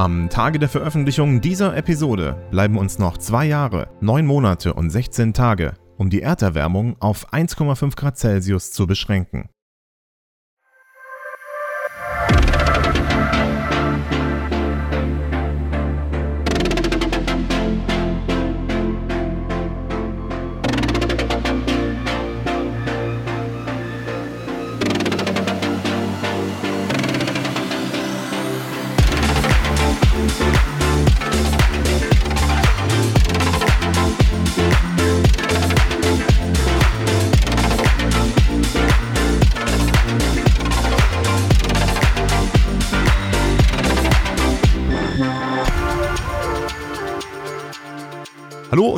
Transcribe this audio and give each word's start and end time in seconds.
Am 0.00 0.30
Tage 0.30 0.58
der 0.58 0.70
Veröffentlichung 0.70 1.42
dieser 1.42 1.76
Episode 1.76 2.34
bleiben 2.50 2.78
uns 2.78 2.98
noch 2.98 3.18
zwei 3.18 3.44
Jahre, 3.44 3.90
neun 4.00 4.24
Monate 4.24 4.72
und 4.72 4.88
16 4.88 5.34
Tage, 5.34 5.74
um 5.98 6.08
die 6.08 6.22
Erderwärmung 6.22 6.96
auf 7.00 7.34
1,5 7.34 7.96
Grad 7.96 8.16
Celsius 8.16 8.72
zu 8.72 8.86
beschränken. 8.86 9.50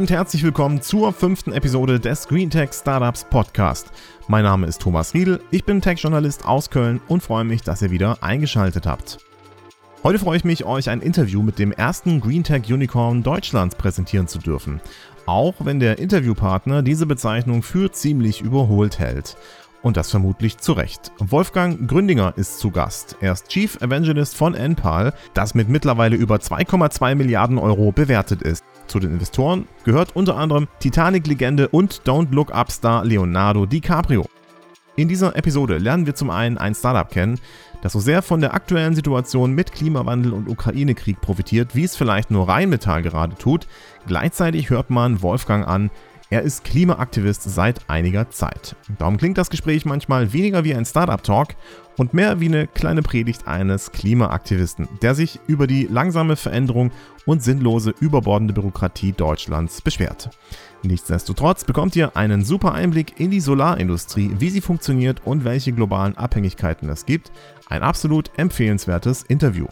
Und 0.02 0.10
herzlich 0.10 0.42
willkommen 0.42 0.82
zur 0.82 1.12
fünften 1.12 1.52
Episode 1.52 2.00
des 2.00 2.26
GreenTech 2.26 2.72
Startups 2.72 3.22
Podcast. 3.22 3.92
Mein 4.26 4.42
Name 4.42 4.66
ist 4.66 4.80
Thomas 4.80 5.14
Riedel, 5.14 5.40
ich 5.52 5.62
bin 5.62 5.80
Tech-Journalist 5.80 6.44
aus 6.44 6.70
Köln 6.70 7.00
und 7.06 7.22
freue 7.22 7.44
mich, 7.44 7.62
dass 7.62 7.82
ihr 7.82 7.92
wieder 7.92 8.20
eingeschaltet 8.20 8.84
habt. 8.84 9.18
Heute 10.02 10.18
freue 10.18 10.38
ich 10.38 10.42
mich, 10.42 10.64
euch 10.64 10.90
ein 10.90 11.02
Interview 11.02 11.40
mit 11.40 11.60
dem 11.60 11.70
ersten 11.70 12.20
GreenTech 12.20 12.72
Unicorn 12.72 13.22
Deutschlands 13.22 13.76
präsentieren 13.76 14.26
zu 14.26 14.40
dürfen. 14.40 14.80
Auch 15.24 15.54
wenn 15.60 15.78
der 15.78 16.00
Interviewpartner 16.00 16.82
diese 16.82 17.06
Bezeichnung 17.06 17.62
für 17.62 17.92
ziemlich 17.92 18.40
überholt 18.40 18.98
hält. 18.98 19.36
Und 19.82 19.96
das 19.96 20.10
vermutlich 20.10 20.58
zu 20.58 20.72
Recht. 20.72 21.12
Wolfgang 21.18 21.88
Gründinger 21.88 22.34
ist 22.36 22.58
zu 22.58 22.72
Gast. 22.72 23.18
Er 23.20 23.34
ist 23.34 23.46
Chief 23.50 23.80
Evangelist 23.80 24.34
von 24.34 24.54
NPAL, 24.54 25.14
das 25.32 25.54
mit 25.54 25.68
mittlerweile 25.68 26.16
über 26.16 26.38
2,2 26.38 27.14
Milliarden 27.14 27.58
Euro 27.58 27.92
bewertet 27.92 28.42
ist. 28.42 28.64
Zu 28.92 29.00
den 29.00 29.12
Investoren 29.12 29.66
gehört 29.84 30.14
unter 30.14 30.36
anderem 30.36 30.68
Titanic-Legende 30.80 31.68
und 31.68 32.02
Don't 32.04 32.30
Look 32.30 32.52
Up-Star 32.52 33.06
Leonardo 33.06 33.64
DiCaprio. 33.64 34.26
In 34.96 35.08
dieser 35.08 35.34
Episode 35.34 35.78
lernen 35.78 36.04
wir 36.04 36.14
zum 36.14 36.28
einen 36.28 36.58
ein 36.58 36.74
Startup 36.74 37.08
kennen, 37.10 37.40
das 37.80 37.94
so 37.94 38.00
sehr 38.00 38.20
von 38.20 38.42
der 38.42 38.52
aktuellen 38.52 38.94
Situation 38.94 39.54
mit 39.54 39.72
Klimawandel 39.72 40.34
und 40.34 40.46
Ukraine-Krieg 40.46 41.22
profitiert, 41.22 41.74
wie 41.74 41.84
es 41.84 41.96
vielleicht 41.96 42.30
nur 42.30 42.50
Rheinmetall 42.50 43.00
gerade 43.00 43.34
tut. 43.34 43.66
Gleichzeitig 44.06 44.68
hört 44.68 44.90
man 44.90 45.22
Wolfgang 45.22 45.66
an, 45.66 45.90
er 46.28 46.42
ist 46.42 46.64
Klimaaktivist 46.64 47.42
seit 47.42 47.88
einiger 47.90 48.30
Zeit. 48.30 48.76
Darum 48.98 49.16
klingt 49.16 49.38
das 49.38 49.48
Gespräch 49.48 49.86
manchmal 49.86 50.34
weniger 50.34 50.64
wie 50.64 50.74
ein 50.74 50.84
Startup-Talk 50.84 51.54
und 51.96 52.14
mehr 52.14 52.40
wie 52.40 52.46
eine 52.46 52.66
kleine 52.66 53.02
Predigt 53.02 53.46
eines 53.46 53.92
Klimaaktivisten, 53.92 54.88
der 55.02 55.14
sich 55.14 55.40
über 55.46 55.66
die 55.66 55.86
langsame 55.90 56.36
Veränderung 56.36 56.90
und 57.26 57.42
sinnlose 57.42 57.94
überbordende 58.00 58.54
Bürokratie 58.54 59.12
Deutschlands 59.12 59.80
beschwert. 59.80 60.30
Nichtsdestotrotz 60.82 61.64
bekommt 61.64 61.94
ihr 61.94 62.16
einen 62.16 62.44
super 62.44 62.72
Einblick 62.72 63.20
in 63.20 63.30
die 63.30 63.40
Solarindustrie, 63.40 64.32
wie 64.38 64.50
sie 64.50 64.60
funktioniert 64.60 65.22
und 65.24 65.44
welche 65.44 65.72
globalen 65.72 66.16
Abhängigkeiten 66.16 66.88
es 66.88 67.06
gibt. 67.06 67.30
Ein 67.68 67.82
absolut 67.82 68.30
empfehlenswertes 68.36 69.22
Interview. 69.22 69.66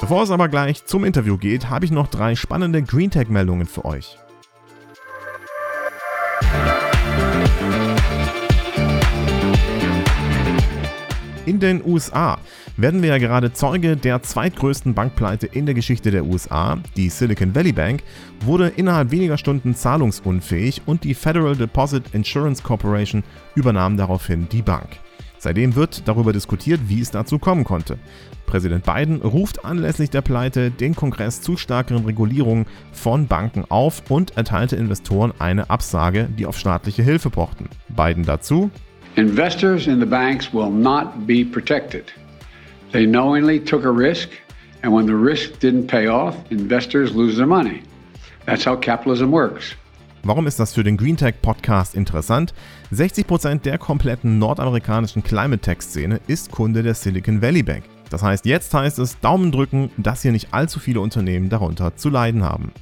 Bevor 0.00 0.22
es 0.22 0.30
aber 0.30 0.48
gleich 0.48 0.84
zum 0.86 1.04
Interview 1.04 1.36
geht, 1.36 1.68
habe 1.68 1.84
ich 1.84 1.90
noch 1.90 2.08
drei 2.08 2.34
spannende 2.34 2.82
GreenTech-Meldungen 2.82 3.66
für 3.66 3.84
euch. 3.84 4.18
In 11.50 11.58
den 11.58 11.84
USA 11.84 12.38
werden 12.76 13.02
wir 13.02 13.08
ja 13.08 13.18
gerade 13.18 13.52
Zeuge 13.52 13.96
der 13.96 14.22
zweitgrößten 14.22 14.94
Bankpleite 14.94 15.48
in 15.48 15.66
der 15.66 15.74
Geschichte 15.74 16.12
der 16.12 16.24
USA. 16.24 16.78
Die 16.96 17.08
Silicon 17.08 17.56
Valley 17.56 17.72
Bank 17.72 18.04
wurde 18.44 18.68
innerhalb 18.68 19.10
weniger 19.10 19.36
Stunden 19.36 19.74
zahlungsunfähig 19.74 20.82
und 20.86 21.02
die 21.02 21.12
Federal 21.12 21.56
Deposit 21.56 22.14
Insurance 22.14 22.62
Corporation 22.62 23.24
übernahm 23.56 23.96
daraufhin 23.96 24.48
die 24.48 24.62
Bank. 24.62 25.00
Seitdem 25.38 25.74
wird 25.74 26.06
darüber 26.06 26.32
diskutiert, 26.32 26.82
wie 26.86 27.00
es 27.00 27.10
dazu 27.10 27.40
kommen 27.40 27.64
konnte. 27.64 27.98
Präsident 28.46 28.84
Biden 28.84 29.20
ruft 29.20 29.64
anlässlich 29.64 30.10
der 30.10 30.22
Pleite 30.22 30.70
den 30.70 30.94
Kongress 30.94 31.40
zu 31.40 31.56
stärkeren 31.56 32.04
Regulierungen 32.04 32.66
von 32.92 33.26
Banken 33.26 33.64
auf 33.68 34.04
und 34.08 34.36
erteilte 34.36 34.76
Investoren 34.76 35.32
eine 35.40 35.68
Absage, 35.68 36.28
die 36.38 36.46
auf 36.46 36.56
staatliche 36.56 37.02
Hilfe 37.02 37.28
pochten. 37.28 37.68
Biden 37.88 38.24
dazu. 38.24 38.70
Investors 39.16 39.88
in 39.88 39.98
the 39.98 40.06
banks 40.06 40.52
will 40.52 40.70
not 40.70 41.26
be 41.26 41.44
protected. 41.44 42.12
They 42.92 43.06
knowingly 43.06 43.58
took 43.58 43.84
a 43.84 43.90
risk, 43.90 44.28
and 44.82 44.92
when 44.92 45.06
the 45.06 45.16
risk 45.16 45.58
didn't 45.58 45.88
pay 45.88 46.06
off, 46.06 46.36
investors 46.50 47.12
lose 47.12 47.36
their 47.36 47.46
money. 47.46 47.82
That's 48.46 48.64
how 48.64 48.76
capitalism 48.76 49.32
works. 49.32 49.74
Warum 50.22 50.46
ist 50.46 50.60
das 50.60 50.74
für 50.74 50.84
den 50.84 50.96
Green 50.96 51.16
Tech 51.16 51.42
Podcast 51.42 51.96
interessant? 51.96 52.54
60% 52.92 53.62
der 53.62 53.78
kompletten 53.78 54.38
nordamerikanischen 54.38 55.24
Climate 55.24 55.60
Tech 55.60 55.80
Szene 55.80 56.20
ist 56.28 56.52
Kunde 56.52 56.82
der 56.82 56.94
Silicon 56.94 57.42
Valley 57.42 57.62
Bank. 57.62 57.84
Das 58.10 58.22
heißt, 58.22 58.46
jetzt 58.46 58.72
heißt 58.72 58.98
es 59.00 59.18
Daumen 59.20 59.50
drücken, 59.50 59.90
dass 59.96 60.22
hier 60.22 60.32
nicht 60.32 60.52
allzu 60.52 60.78
viele 60.78 61.00
Unternehmen 61.00 61.48
darunter 61.48 61.96
zu 61.96 62.10
leiden 62.10 62.44
haben. 62.44 62.72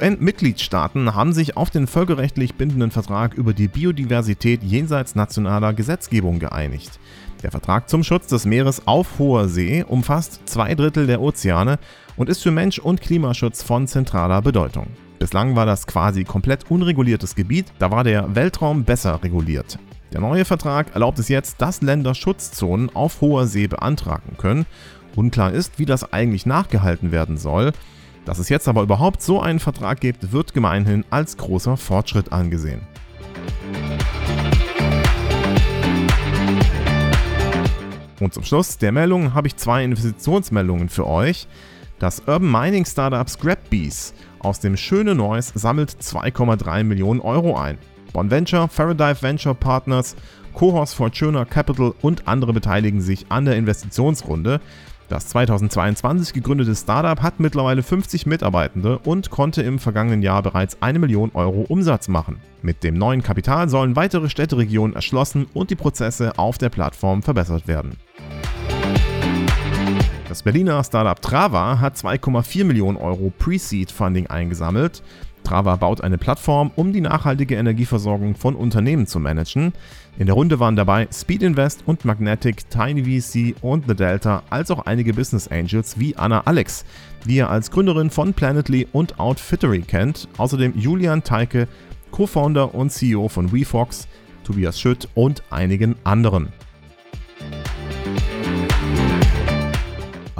UN-Mitgliedstaaten 0.00 1.14
haben 1.14 1.32
sich 1.32 1.56
auf 1.56 1.70
den 1.70 1.86
völkerrechtlich 1.86 2.54
bindenden 2.54 2.90
Vertrag 2.90 3.34
über 3.34 3.52
die 3.52 3.68
Biodiversität 3.68 4.62
jenseits 4.62 5.14
nationaler 5.14 5.74
Gesetzgebung 5.74 6.38
geeinigt. 6.38 6.98
Der 7.42 7.50
Vertrag 7.50 7.88
zum 7.88 8.02
Schutz 8.02 8.26
des 8.28 8.46
Meeres 8.46 8.86
auf 8.86 9.18
hoher 9.18 9.48
See 9.48 9.84
umfasst 9.86 10.42
zwei 10.46 10.74
Drittel 10.74 11.06
der 11.06 11.20
Ozeane 11.20 11.78
und 12.16 12.28
ist 12.28 12.42
für 12.42 12.50
Mensch- 12.50 12.78
und 12.78 13.00
Klimaschutz 13.00 13.62
von 13.62 13.86
zentraler 13.86 14.40
Bedeutung. 14.42 14.86
Bislang 15.18 15.54
war 15.54 15.66
das 15.66 15.86
quasi 15.86 16.24
komplett 16.24 16.70
unreguliertes 16.70 17.34
Gebiet, 17.34 17.66
da 17.78 17.90
war 17.90 18.04
der 18.04 18.34
Weltraum 18.34 18.84
besser 18.84 19.22
reguliert. 19.22 19.78
Der 20.12 20.20
neue 20.20 20.44
Vertrag 20.44 20.94
erlaubt 20.94 21.18
es 21.18 21.28
jetzt, 21.28 21.60
dass 21.60 21.82
Länder 21.82 22.14
Schutzzonen 22.14 22.94
auf 22.94 23.20
hoher 23.20 23.46
See 23.46 23.66
beantragen 23.66 24.36
können. 24.38 24.66
Unklar 25.14 25.52
ist, 25.52 25.78
wie 25.78 25.86
das 25.86 26.12
eigentlich 26.12 26.46
nachgehalten 26.46 27.12
werden 27.12 27.36
soll. 27.36 27.72
Dass 28.24 28.38
es 28.38 28.48
jetzt 28.48 28.68
aber 28.68 28.82
überhaupt 28.82 29.22
so 29.22 29.40
einen 29.40 29.60
Vertrag 29.60 30.00
gibt, 30.00 30.32
wird 30.32 30.52
gemeinhin 30.52 31.04
als 31.10 31.36
großer 31.36 31.76
Fortschritt 31.76 32.32
angesehen. 32.32 32.82
Und 38.20 38.34
zum 38.34 38.44
Schluss 38.44 38.76
der 38.76 38.92
Meldung 38.92 39.32
habe 39.32 39.48
ich 39.48 39.56
zwei 39.56 39.82
Investitionsmeldungen 39.82 40.90
für 40.90 41.06
euch. 41.06 41.48
Das 41.98 42.20
Urban 42.20 42.50
Mining 42.50 42.84
Startup 42.84 43.28
Scrapbees 43.28 44.14
aus 44.40 44.60
dem 44.60 44.76
Schöne 44.76 45.14
Neues 45.14 45.52
sammelt 45.54 45.90
2,3 45.90 46.84
Millionen 46.84 47.20
Euro 47.20 47.56
ein. 47.56 47.78
Bonventure, 48.12 48.68
Faradive 48.68 49.22
Venture 49.22 49.54
Partners, 49.54 50.16
Cohorts 50.54 50.92
Fortuna 50.92 51.44
Capital 51.44 51.94
und 52.02 52.26
andere 52.28 52.52
beteiligen 52.52 53.00
sich 53.00 53.26
an 53.30 53.44
der 53.44 53.56
Investitionsrunde. 53.56 54.60
Das 55.10 55.26
2022 55.26 56.32
gegründete 56.34 56.76
Startup 56.76 57.20
hat 57.20 57.40
mittlerweile 57.40 57.82
50 57.82 58.26
Mitarbeitende 58.26 59.00
und 59.00 59.28
konnte 59.28 59.60
im 59.60 59.80
vergangenen 59.80 60.22
Jahr 60.22 60.40
bereits 60.40 60.80
eine 60.80 61.00
Million 61.00 61.32
Euro 61.34 61.62
Umsatz 61.62 62.06
machen. 62.06 62.40
Mit 62.62 62.84
dem 62.84 62.94
neuen 62.94 63.20
Kapital 63.20 63.68
sollen 63.68 63.96
weitere 63.96 64.30
Städteregionen 64.30 64.94
erschlossen 64.94 65.48
und 65.52 65.70
die 65.70 65.74
Prozesse 65.74 66.38
auf 66.38 66.58
der 66.58 66.68
Plattform 66.68 67.24
verbessert 67.24 67.66
werden. 67.66 67.96
Das 70.28 70.44
Berliner 70.44 70.84
Startup 70.84 71.20
Trava 71.20 71.80
hat 71.80 71.96
2,4 71.96 72.64
Millionen 72.64 72.96
Euro 72.96 73.32
Pre-Seed-Funding 73.36 74.28
eingesammelt. 74.28 75.02
Trava 75.44 75.76
baut 75.76 76.00
eine 76.00 76.18
Plattform, 76.18 76.70
um 76.76 76.92
die 76.92 77.00
nachhaltige 77.00 77.56
Energieversorgung 77.56 78.34
von 78.34 78.54
Unternehmen 78.54 79.06
zu 79.06 79.18
managen. 79.18 79.72
In 80.18 80.26
der 80.26 80.34
Runde 80.34 80.60
waren 80.60 80.76
dabei 80.76 81.08
Speed 81.12 81.42
Invest 81.42 81.82
und 81.86 82.04
Magnetic, 82.04 82.68
Tiny 82.70 83.04
VC 83.04 83.54
und 83.62 83.86
The 83.88 83.94
Delta, 83.94 84.42
als 84.50 84.70
auch 84.70 84.86
einige 84.86 85.14
Business 85.14 85.48
Angels 85.48 85.98
wie 85.98 86.16
Anna 86.16 86.42
Alex, 86.42 86.84
die 87.26 87.36
ihr 87.36 87.50
als 87.50 87.70
Gründerin 87.70 88.10
von 88.10 88.34
Planetly 88.34 88.88
und 88.92 89.18
Outfittery 89.18 89.82
kennt. 89.82 90.28
Außerdem 90.36 90.74
Julian 90.76 91.24
Teike, 91.24 91.68
Co-Founder 92.10 92.74
und 92.74 92.90
CEO 92.90 93.28
von 93.28 93.52
WeFox, 93.52 94.08
Tobias 94.44 94.80
Schütt 94.80 95.08
und 95.14 95.42
einigen 95.50 95.96
anderen. 96.04 96.48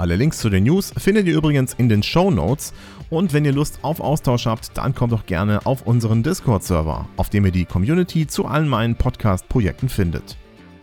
Alle 0.01 0.15
Links 0.15 0.39
zu 0.39 0.49
den 0.49 0.63
News 0.63 0.91
findet 0.97 1.27
ihr 1.27 1.37
übrigens 1.37 1.75
in 1.75 1.87
den 1.87 2.01
Show 2.01 2.31
Notes. 2.31 2.73
Und 3.11 3.33
wenn 3.33 3.43
ihr 3.43 3.51
Lust 3.51 3.79
auf 3.81 3.99
Austausch 3.99 4.45
habt, 4.45 4.77
dann 4.77 4.95
kommt 4.95 5.11
doch 5.11 5.25
gerne 5.25 5.65
auf 5.65 5.85
unseren 5.85 6.23
Discord-Server, 6.23 7.09
auf 7.17 7.29
dem 7.29 7.45
ihr 7.45 7.51
die 7.51 7.65
Community 7.65 8.25
zu 8.25 8.45
allen 8.45 8.69
meinen 8.69 8.95
Podcast-Projekten 8.95 9.89
findet. 9.89 10.37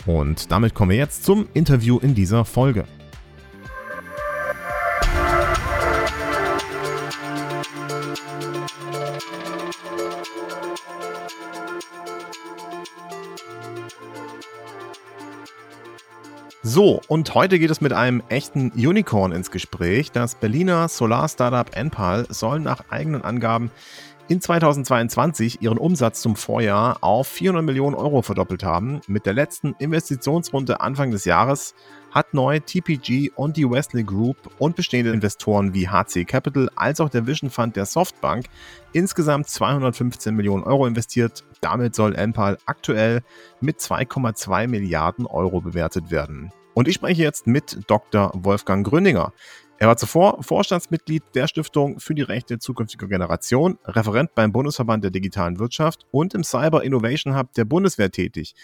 Und 0.05 0.53
damit 0.53 0.75
kommen 0.75 0.91
wir 0.91 0.99
jetzt 0.99 1.25
zum 1.25 1.49
Interview 1.55 1.99
in 1.99 2.15
dieser 2.15 2.45
Folge. 2.45 2.85
So, 16.65 17.01
und 17.07 17.35
heute 17.35 17.61
geht 17.61 17.71
es 17.71 17.81
mit 17.81 17.93
einem 17.93 18.21
echten 18.29 18.73
Unicorn 18.73 19.31
ins 19.31 19.53
Gespräch. 19.53 20.11
Das 20.11 20.35
Berliner 20.35 20.89
Solar-Startup 20.89 21.75
Enpal 21.77 22.27
soll 22.31 22.59
nach 22.59 22.91
eigenen 22.91 23.23
Angaben 23.23 23.71
in 24.27 24.41
2022 24.41 25.63
ihren 25.63 25.79
Umsatz 25.79 26.21
zum 26.21 26.35
Vorjahr 26.35 26.99
auf 27.01 27.29
400 27.29 27.65
Millionen 27.65 27.95
Euro 27.95 28.23
verdoppelt 28.23 28.65
haben. 28.65 29.01
Mit 29.07 29.25
der 29.25 29.35
letzten 29.35 29.77
Investitionsrunde 29.79 30.81
Anfang 30.81 31.13
des 31.13 31.25
Jahres 31.25 31.77
hat 32.11 32.35
neu 32.35 32.61
TPG 32.61 33.31
und 33.35 33.57
die 33.57 33.69
Wesley 33.69 34.05
Group 34.05 34.37
und 34.59 34.77
bestehende 34.77 35.13
Investoren 35.13 35.75
wie 35.75 35.89
HC 35.89 36.25
Capital 36.25 36.71
als 36.77 37.01
auch 37.01 37.09
der 37.09 37.27
Vision 37.27 37.51
Fund 37.51 37.77
der 37.77 37.87
Softbank 37.87 38.47
insgesamt 38.93 39.49
215 39.49 40.35
Millionen 40.35 40.65
Euro 40.65 40.87
investiert. 40.87 41.45
Damit 41.61 41.95
soll 41.95 42.15
Enpal 42.15 42.59
aktuell 42.67 43.23
mit 43.61 43.79
2,2 43.79 44.69
Milliarden 44.69 45.27
Euro 45.27 45.61
bewertet 45.61 46.11
werden. 46.11 46.51
Und 46.75 46.89
ich 46.89 46.95
spreche 46.95 47.23
jetzt 47.23 47.47
mit 47.47 47.79
Dr. 47.89 48.31
Wolfgang 48.35 48.87
Gröninger. 48.87 49.33
Er 49.81 49.87
war 49.87 49.97
zuvor 49.97 50.43
Vorstandsmitglied 50.43 51.23
der 51.37 51.47
Stiftung 51.47 52.01
für 52.01 52.13
die 52.13 52.23
Rechte 52.23 52.59
zukünftiger 52.59 53.07
Generation, 53.07 53.79
Referent 53.85 54.35
beim 54.35 54.51
Bundesverband 54.51 55.05
der 55.05 55.13
digitalen 55.13 55.61
Wirtschaft 55.61 56.05
und 56.11 56.35
im 56.35 56.43
Cyber 56.43 56.83
Innovation 56.83 57.37
Hub 57.37 57.53
der 57.55 57.65
Bundeswehr 57.65 58.11
tätig. 58.11 58.57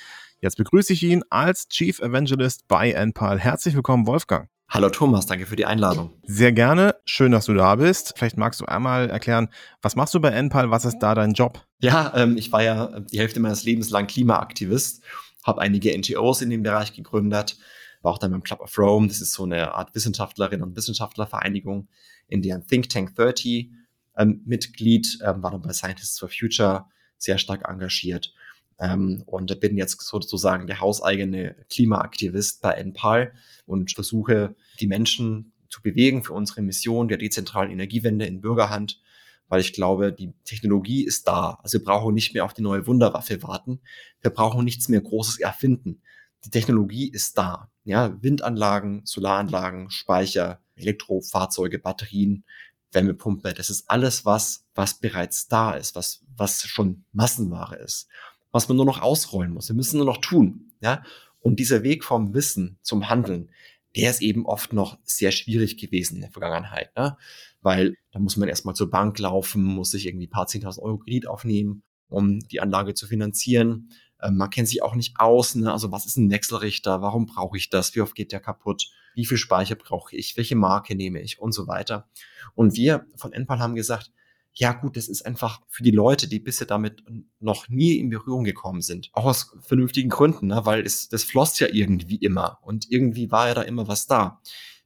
Jetzt 0.44 0.58
begrüße 0.58 0.93
ich 0.93 1.02
ihn 1.02 1.23
als 1.31 1.69
Chief 1.69 1.99
Evangelist 2.00 2.69
bei 2.69 2.93
NPAL. 2.93 3.38
Herzlich 3.38 3.75
willkommen, 3.75 4.06
Wolfgang. 4.06 4.50
Hallo 4.69 4.91
Thomas, 4.91 5.25
danke 5.25 5.46
für 5.46 5.56
die 5.56 5.64
Einladung. 5.64 6.12
Sehr 6.23 6.52
gerne, 6.52 6.96
schön, 7.06 7.32
dass 7.32 7.46
du 7.46 7.55
da 7.55 7.76
bist. 7.76 8.12
Vielleicht 8.14 8.37
magst 8.37 8.61
du 8.61 8.67
einmal 8.67 9.08
erklären, 9.08 9.49
was 9.81 9.96
machst 9.96 10.12
du 10.12 10.20
bei 10.20 10.29
NPAL, 10.29 10.70
was 10.70 10.85
ist 10.85 10.99
da 10.99 11.14
dein 11.14 11.32
Job? 11.32 11.67
Ja, 11.81 12.12
ähm, 12.14 12.37
ich 12.37 12.52
war 12.52 12.62
ja 12.62 13.00
die 13.00 13.20
Hälfte 13.20 13.41
meines 13.41 13.64
Lebens 13.64 13.88
lang 13.88 14.06
Klimaaktivist, 14.06 15.02
habe 15.44 15.62
einige 15.62 15.96
NGOs 15.96 16.43
in 16.43 16.50
dem 16.50 16.62
Bereich 16.62 16.93
gegründet, 16.93 17.56
war 18.02 18.12
auch 18.12 18.19
dann 18.19 18.32
beim 18.32 18.43
Club 18.43 18.61
of 18.61 18.79
Rome. 18.79 19.08
Das 19.08 19.23
ist 19.23 19.32
so 19.32 19.44
eine 19.44 19.73
Art 19.73 19.94
Wissenschaftlerinnen 19.94 20.62
und 20.62 20.76
Wissenschaftlervereinigung, 20.76 21.88
in 22.29 22.43
deren 22.43 22.67
Think 22.67 22.90
Tank 22.90 23.14
30 23.14 23.70
ähm, 24.19 24.43
Mitglied, 24.44 25.20
ähm, 25.25 25.43
war 25.43 25.52
dann 25.52 25.62
bei 25.62 25.73
Scientists 25.73 26.19
for 26.19 26.29
Future 26.29 26.85
sehr 27.17 27.38
stark 27.38 27.67
engagiert. 27.67 28.35
Ähm, 28.79 29.23
und 29.26 29.61
bin 29.61 29.76
jetzt 29.76 30.00
sozusagen 30.00 30.67
der 30.67 30.81
hauseigene 30.81 31.55
Klimaaktivist 31.71 32.61
bei 32.61 32.73
NPAL 32.73 33.32
und 33.67 33.93
versuche, 33.93 34.55
die 34.81 34.87
Menschen 34.87 35.53
zu 35.69 35.82
bewegen 35.82 36.23
für 36.23 36.32
unsere 36.32 36.62
Mission 36.62 37.09
der 37.09 37.19
dezentralen 37.19 37.71
Energiewende 37.71 38.26
in 38.26 38.41
Bürgerhand, 38.41 39.00
weil 39.49 39.61
ich 39.61 39.73
glaube, 39.73 40.12
die 40.12 40.32
Technologie 40.44 41.05
ist 41.05 41.29
da. 41.29 41.59
Also 41.62 41.79
wir 41.79 41.85
brauchen 41.85 42.15
nicht 42.15 42.35
mehr 42.35 42.44
auf 42.44 42.55
die 42.55 42.62
neue 42.62 42.87
Wunderwaffe 42.87 43.43
warten. 43.43 43.81
Wir 44.21 44.31
brauchen 44.31 44.65
nichts 44.65 44.88
mehr 44.88 45.00
Großes 45.00 45.41
erfinden. 45.41 46.00
Die 46.44 46.50
Technologie 46.50 47.09
ist 47.09 47.38
da 47.38 47.71
ja, 47.85 48.17
Windanlagen, 48.23 49.03
Solaranlagen, 49.05 49.91
Speicher, 49.91 50.61
Elektrofahrzeuge, 50.76 51.79
Batterien, 51.79 52.44
Wärmepumpe, 52.93 53.53
das 53.55 53.71
ist 53.71 53.91
alles 53.91 54.25
was, 54.25 54.65
was 54.75 54.94
bereits 54.94 55.49
da 55.49 55.73
ist, 55.75 55.94
was, 55.94 56.25
was 56.37 56.62
schon 56.62 57.05
Massenware 57.12 57.76
ist, 57.76 58.09
was 58.55 58.69
man 58.69 58.77
nur 58.77 58.87
noch 58.87 59.03
ausrollen 59.03 59.53
muss. 59.53 59.69
Wir 59.69 59.75
müssen 59.75 59.97
nur 59.97 60.06
noch 60.06 60.19
tun, 60.19 60.71
ja. 60.81 61.03
Und 61.41 61.59
dieser 61.59 61.83
Weg 61.83 62.05
vom 62.05 62.35
Wissen 62.35 62.79
zum 62.83 63.11
Handeln, 63.11 63.51
der 63.97 64.11
ist 64.11 64.23
eben 64.23 64.47
oft 64.47 64.73
noch 64.73 64.97
sehr 65.03 65.33
schwierig 65.33 65.77
gewesen 65.77 66.15
in 66.15 66.21
der 66.21 66.31
Vergangenheit, 66.31 66.95
ne? 66.97 67.17
weil 67.62 67.97
da 68.12 68.21
muss 68.21 68.37
man 68.37 68.49
erstmal 68.49 68.77
zur 68.77 68.91
Bank 68.91 69.19
laufen, 69.19 69.62
muss 69.65 69.91
sich 69.91 70.06
irgendwie 70.06 70.29
paar 70.29 70.47
10.000 70.47 70.81
Euro 70.81 70.99
Kredit 70.99 71.27
aufnehmen, 71.27 71.83
um 72.09 72.39
die 72.39 72.61
Anlage 72.61 72.95
zu 72.95 73.09
finanzieren. 73.09 73.91
Ähm, 74.23 74.37
man 74.37 74.51
kennt 74.51 74.69
sich 74.69 74.85
auch 74.85 74.95
nicht 74.95 75.19
aus. 75.19 75.57
Ne? 75.57 75.73
Also 75.73 75.91
was 75.91 76.07
ist 76.07 76.17
ein 76.17 76.31
Wechselrichter? 76.31 77.03
Warum 77.03 77.27
brauche 77.27 77.57
ich 77.57 77.71
das? 77.71 77.95
Wie 77.97 78.03
oft 78.03 78.15
geht 78.15 78.31
der 78.31 78.41
kaputt? 78.41 78.89
Wie 79.17 79.27
viel 79.27 79.39
Speicher 79.39 79.75
brauche 79.75 80.15
ich? 80.15 80.37
Welche 80.37 80.55
Marke 80.55 80.95
nehme 80.95 81.21
ich? 81.21 81.41
Und 81.41 81.53
so 81.53 81.67
weiter. 81.67 82.09
Und 82.55 82.77
wir 82.77 83.05
von 83.17 83.33
Enpal 83.33 83.59
haben 83.59 83.75
gesagt, 83.75 84.12
ja 84.56 84.73
gut, 84.73 84.97
das 84.97 85.09
ist 85.09 85.27
einfach 85.27 85.61
für 85.69 85.83
die 85.83 85.91
Leute, 85.91 86.29
die 86.29 86.39
bisher 86.39 86.67
damit 86.67 87.03
noch 87.41 87.69
nie 87.69 87.99
in 87.99 88.09
Berührung 88.09 88.45
gekommen 88.45 88.83
sind. 88.83 89.11
Auch 89.12 89.25
aus 89.25 89.56
vernünftigen 89.61 90.11
Gründen, 90.11 90.49
ne? 90.49 90.61
weil 90.65 90.83
es, 90.87 91.09
das 91.09 91.25
floss 91.25 91.59
ja 91.59 91.67
irgendwie 91.73 92.17
immer 92.17 92.59
und 92.62 92.91
irgendwie 92.91 93.31
war 93.31 93.49
ja 93.49 93.55
da 93.55 93.62
immer 93.62 93.89
was 93.89 94.06
da. 94.06 94.41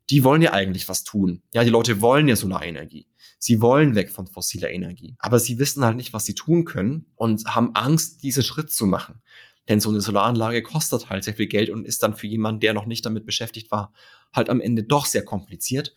Die 0.09 0.25
wollen 0.25 0.41
ja 0.41 0.53
eigentlich 0.53 0.88
was 0.88 1.05
tun. 1.05 1.43
Ja, 1.53 1.65
die 1.65 1.70
Leute 1.70 2.00
wollen 2.00 2.29
ja 2.29 2.37
Solarenergie. 2.37 3.06
Sie 3.38 3.61
wollen 3.61 3.94
weg 3.94 4.11
von 4.11 4.26
fossiler 4.26 4.70
Energie. 4.70 5.17
Aber 5.19 5.38
sie 5.38 5.59
wissen 5.59 5.85
halt 5.85 5.97
nicht, 5.97 6.14
was 6.14 6.25
sie 6.25 6.35
tun 6.35 6.64
können 6.64 7.06
und 7.14 7.44
haben 7.55 7.75
Angst, 7.75 8.23
diesen 8.23 8.43
Schritt 8.43 8.71
zu 8.71 8.87
machen. 8.87 9.21
Denn 9.69 9.81
so 9.81 9.91
eine 9.91 10.00
Solaranlage 10.00 10.62
kostet 10.62 11.11
halt 11.11 11.25
sehr 11.25 11.35
viel 11.35 11.47
Geld 11.47 11.69
und 11.69 11.85
ist 11.87 12.03
dann 12.03 12.17
für 12.17 12.26
jemanden, 12.26 12.61
der 12.61 12.73
noch 12.73 12.87
nicht 12.87 13.05
damit 13.05 13.26
beschäftigt 13.26 13.71
war, 13.71 13.93
halt 14.32 14.49
am 14.49 14.62
Ende 14.62 14.82
doch 14.82 15.05
sehr 15.05 15.25
kompliziert. 15.25 15.94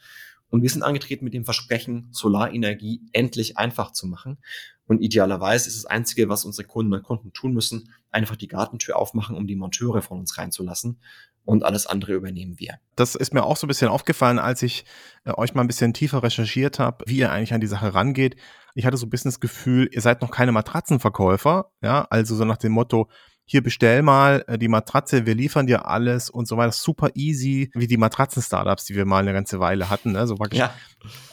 Und 0.52 0.62
wir 0.62 0.70
sind 0.70 0.84
angetreten 0.84 1.26
mit 1.26 1.34
dem 1.34 1.46
Versprechen, 1.46 2.10
Solarenergie 2.12 3.02
endlich 3.14 3.58
einfach 3.58 3.92
zu 3.92 4.06
machen. 4.06 4.38
Und 4.86 5.02
idealerweise 5.02 5.70
ist 5.70 5.78
das 5.78 5.86
Einzige, 5.86 6.30
was 6.30 6.46
unsere 6.46 6.68
Kunden 6.68 6.94
und 6.94 7.04
Kunden 7.04 7.34
tun 7.34 7.54
müssen, 7.54 7.90
einfach 8.12 8.36
die 8.36 8.50
Gartentür 8.50 8.98
aufmachen, 8.98 9.38
um 9.38 9.48
die 9.48 9.56
Monteure 9.56 10.02
von 10.02 10.20
uns 10.20 10.38
reinzulassen 10.38 11.00
und 11.46 11.64
alles 11.64 11.88
andere 11.88 12.14
übernehmen 12.14 12.60
wir. 12.60 12.80
Das 12.96 13.16
ist 13.16 13.34
mir 13.34 13.44
auch 13.44 13.58
so 13.58 13.66
ein 13.66 13.70
bisschen 13.70 13.88
aufgefallen, 13.88 14.40
als 14.40 14.62
ich 14.62 14.86
äh, 15.24 15.32
euch 15.32 15.54
mal 15.54 15.62
ein 15.62 15.68
bisschen 15.68 15.94
tiefer 15.94 16.22
recherchiert 16.22 16.80
habe, 16.80 17.04
wie 17.08 17.18
ihr 17.18 17.32
eigentlich 17.32 17.54
an 17.54 17.62
die 17.62 17.68
Sache 17.68 17.94
rangeht. 17.94 18.36
Ich 18.76 18.86
hatte 18.86 18.98
so 18.98 19.06
ein 19.06 19.10
bisschen 19.10 19.32
das 19.32 19.40
Gefühl, 19.40 19.90
ihr 19.92 20.02
seid 20.02 20.22
noch 20.22 20.32
keine 20.32 20.52
Matratzenverkäufer, 20.52 21.72
ja, 21.82 22.06
also 22.10 22.36
so 22.36 22.46
nach 22.46 22.58
dem 22.58 22.74
Motto, 22.74 23.10
hier 23.52 23.62
bestell 23.62 24.02
mal 24.02 24.46
äh, 24.48 24.58
die 24.58 24.70
Matratze, 24.70 25.26
wir 25.26 25.36
liefern 25.36 25.68
dir 25.68 25.86
alles 25.86 26.30
und 26.30 26.48
so 26.48 26.56
weiter. 26.56 26.72
Super 26.72 27.10
easy, 27.16 27.70
wie 27.74 27.86
die 27.86 27.98
Matratzen-Startups, 27.98 28.86
die 28.86 28.96
wir 28.96 29.04
mal 29.04 29.20
eine 29.20 29.34
ganze 29.34 29.60
Weile 29.60 29.90
hatten. 29.90 30.14
Ne? 30.14 30.26
So 30.26 30.36
praktisch 30.36 30.60
ja. 30.60 30.74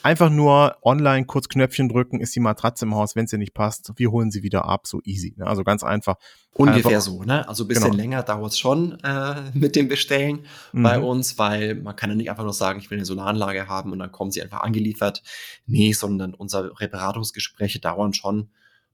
einfach 0.03 0.29
nur 0.29 0.77
online 0.83 1.27
kurz 1.27 1.49
Knöpfchen 1.49 1.89
drücken, 1.89 2.21
ist 2.21 2.35
die 2.35 2.41
Matratze 2.41 2.87
im 2.87 2.97
Haus, 2.97 3.15
wenn 3.15 3.27
es 3.27 3.31
dir 3.31 3.39
nicht 3.39 3.55
passt, 3.55 3.93
wir 3.95 4.11
holen 4.11 4.33
sie 4.33 4.43
wieder 4.43 4.65
ab, 4.65 4.89
so 4.89 5.01
easy. 5.05 5.35
Ne? 5.37 5.47
Also 5.47 5.63
ganz 5.63 5.85
einfach. 5.85 6.17
Ungefähr 6.55 6.87
einfach, 6.87 7.01
so, 7.01 7.23
ne? 7.23 7.49
Also 7.49 7.63
ein 7.63 7.69
bisschen 7.69 7.85
genau. 7.85 7.97
länger 7.97 8.23
dauert 8.25 8.51
es 8.51 8.59
schon 8.59 8.99
äh, 9.05 9.35
mit 9.55 9.77
dem 9.77 9.87
Bestellen 9.87 10.41
mhm. 10.73 10.83
bei 10.83 10.99
uns, 10.99 11.39
weil 11.39 11.77
man 11.77 11.95
kann 11.95 12.11
ja 12.11 12.17
nicht 12.17 12.31
einfach 12.31 12.43
nur 12.43 12.53
sagen, 12.53 12.81
ich 12.81 12.91
will 12.91 12.99
eine 12.99 13.05
Solaranlage 13.05 13.69
haben 13.69 13.93
und 13.93 14.01
dann 14.01 14.11
kommen 14.11 14.33
sie 14.33 14.43
einfach 14.43 14.63
angeliefert. 14.63 15.23
Nee, 15.67 15.93
sondern 15.93 16.35
unsere 16.35 16.75
Beratungsgespräche 16.75 17.79
dauern 17.79 18.13
schon 18.13 18.49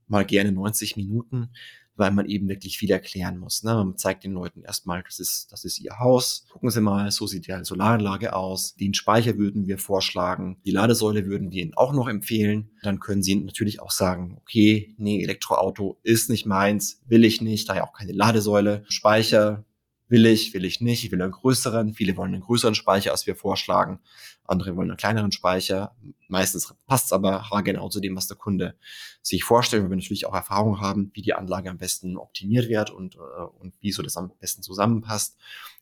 mal 0.07 0.25
gerne 0.25 0.51
90 0.51 0.95
Minuten 0.95 1.49
weil 1.95 2.11
man 2.11 2.25
eben 2.25 2.47
wirklich 2.49 2.77
viel 2.77 2.91
erklären 2.91 3.37
muss. 3.37 3.63
Ne? 3.63 3.73
Man 3.73 3.97
zeigt 3.97 4.23
den 4.23 4.33
Leuten 4.33 4.61
erstmal, 4.61 5.03
das 5.03 5.19
ist, 5.19 5.51
das 5.51 5.65
ist 5.65 5.79
ihr 5.79 5.99
Haus. 5.99 6.45
Gucken 6.51 6.69
Sie 6.69 6.81
mal, 6.81 7.11
so 7.11 7.27
sieht 7.27 7.47
die 7.47 7.55
Solaranlage 7.63 8.35
aus. 8.35 8.75
Den 8.75 8.93
Speicher 8.93 9.37
würden 9.37 9.67
wir 9.67 9.77
vorschlagen. 9.77 10.57
Die 10.65 10.71
Ladesäule 10.71 11.25
würden 11.25 11.51
wir 11.51 11.63
Ihnen 11.63 11.73
auch 11.75 11.93
noch 11.93 12.07
empfehlen. 12.07 12.71
Dann 12.83 12.99
können 12.99 13.23
Sie 13.23 13.35
natürlich 13.35 13.81
auch 13.81 13.91
sagen, 13.91 14.37
okay, 14.41 14.93
nee, 14.97 15.23
Elektroauto 15.23 15.99
ist 16.03 16.29
nicht 16.29 16.45
meins, 16.45 17.01
will 17.07 17.25
ich 17.25 17.41
nicht, 17.41 17.69
daher 17.69 17.85
auch 17.85 17.93
keine 17.93 18.13
Ladesäule. 18.13 18.83
Speicher 18.87 19.65
will 20.07 20.25
ich, 20.25 20.53
will 20.53 20.65
ich 20.65 20.81
nicht, 20.81 21.03
ich 21.03 21.11
will 21.11 21.21
einen 21.21 21.31
größeren. 21.31 21.93
Viele 21.93 22.15
wollen 22.17 22.33
einen 22.33 22.43
größeren 22.43 22.75
Speicher, 22.75 23.11
als 23.11 23.25
wir 23.25 23.35
vorschlagen. 23.35 23.99
Andere 24.45 24.75
wollen 24.75 24.89
einen 24.89 24.97
kleineren 24.97 25.31
Speicher. 25.31 25.95
Meistens 26.27 26.73
passt 26.85 27.05
es 27.05 27.13
aber 27.13 27.49
haargenau 27.49 27.89
zu 27.89 27.99
dem, 27.99 28.15
was 28.15 28.27
der 28.27 28.37
Kunde 28.37 28.75
sich 29.21 29.43
vorstellt, 29.43 29.83
weil 29.83 29.89
wir 29.89 29.97
natürlich 29.97 30.27
auch 30.27 30.35
Erfahrung 30.35 30.79
haben, 30.79 31.11
wie 31.13 31.21
die 31.21 31.33
Anlage 31.33 31.69
am 31.69 31.77
besten 31.77 32.17
optimiert 32.17 32.69
wird 32.69 32.91
und, 32.91 33.15
äh, 33.15 33.19
und 33.59 33.73
wie 33.81 33.91
so 33.91 34.03
das 34.03 34.17
am 34.17 34.31
besten 34.39 34.61
zusammenpasst. 34.61 35.37